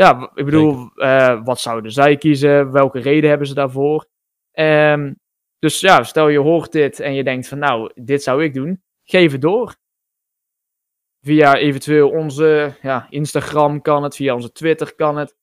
[0.00, 2.72] Ja, ik bedoel, eh, wat zouden zij kiezen?
[2.72, 4.08] Welke reden hebben ze daarvoor?
[4.52, 5.14] Ehm,
[5.58, 8.82] dus ja, stel je hoort dit en je denkt van nou, dit zou ik doen.
[9.02, 9.76] Geef het door.
[11.20, 15.36] Via eventueel onze ja, Instagram kan het, via onze Twitter kan het.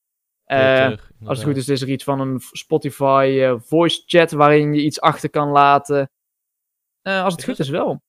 [0.43, 4.31] Eh, Twitter, als het goed is, is er iets van een Spotify eh, voice chat
[4.31, 6.11] waarin je iets achter kan laten.
[7.01, 8.01] Als het Is goed is wel.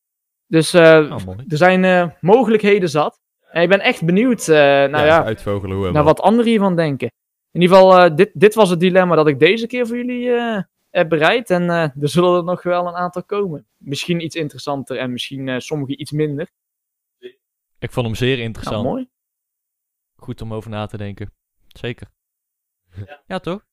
[0.46, 3.20] Dus Oh, er zijn mogelijkheden zat.
[3.50, 6.20] En ik ben echt benieuwd eh, nou ja, ja, uitvogelen hoe naar wat.
[6.20, 7.10] anderen hiervan denken.
[7.50, 10.30] In ieder geval, eh, dit, dit was het dilemma dat ik deze keer voor jullie
[10.30, 11.50] eh, heb bereid.
[11.50, 13.66] En eh, er zullen er nog wel een aantal komen.
[13.76, 16.50] Misschien iets interessanter en misschien eh, sommige iets minder.
[17.78, 18.84] Ik vond hem zeer Nou, interessant.
[18.84, 19.08] mooi.
[20.16, 21.32] Goed om over na te denken.
[21.66, 22.08] Zeker.
[23.26, 23.66] Ja, toch?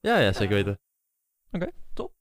[0.00, 0.80] Ja, ja, zeker weten.
[1.94, 2.12] Top.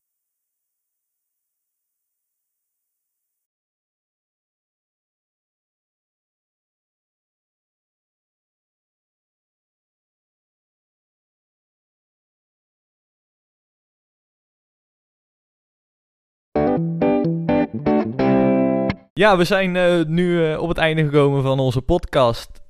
[19.21, 22.61] Ja, we zijn eh, nu eh, op het einde gekomen van onze podcast.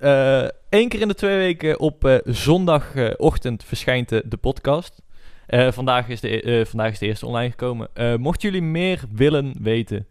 [0.68, 5.02] Eén keer in de twee weken op eh, zondagochtend verschijnt de, podcast.
[5.46, 7.88] Eh, vandaag, is de, eh, vandaag is de eerste online gekomen.
[7.94, 10.06] Eh, mochten jullie meer willen weten,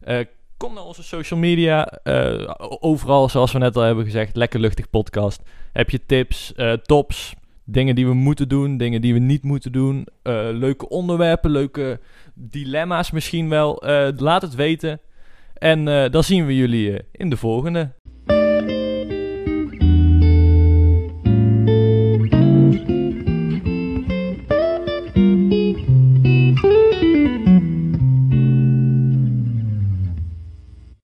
[0.00, 0.18] eh,
[0.56, 1.86] kom naar onze social media.
[1.86, 5.42] eh, overal, zoals we net al hebben gezegd, lekker luchtig podcast.
[5.72, 7.34] Heb je tips, eh, tops,
[7.64, 10.06] dingen die we moeten doen, dingen die we niet moeten doen.
[10.22, 12.00] eh, leuke onderwerpen, leuke
[12.34, 13.82] dilemma's misschien wel.
[13.82, 15.00] Eh, laat het weten.
[15.58, 17.94] En eh, dan zien we jullie eh, in de volgende.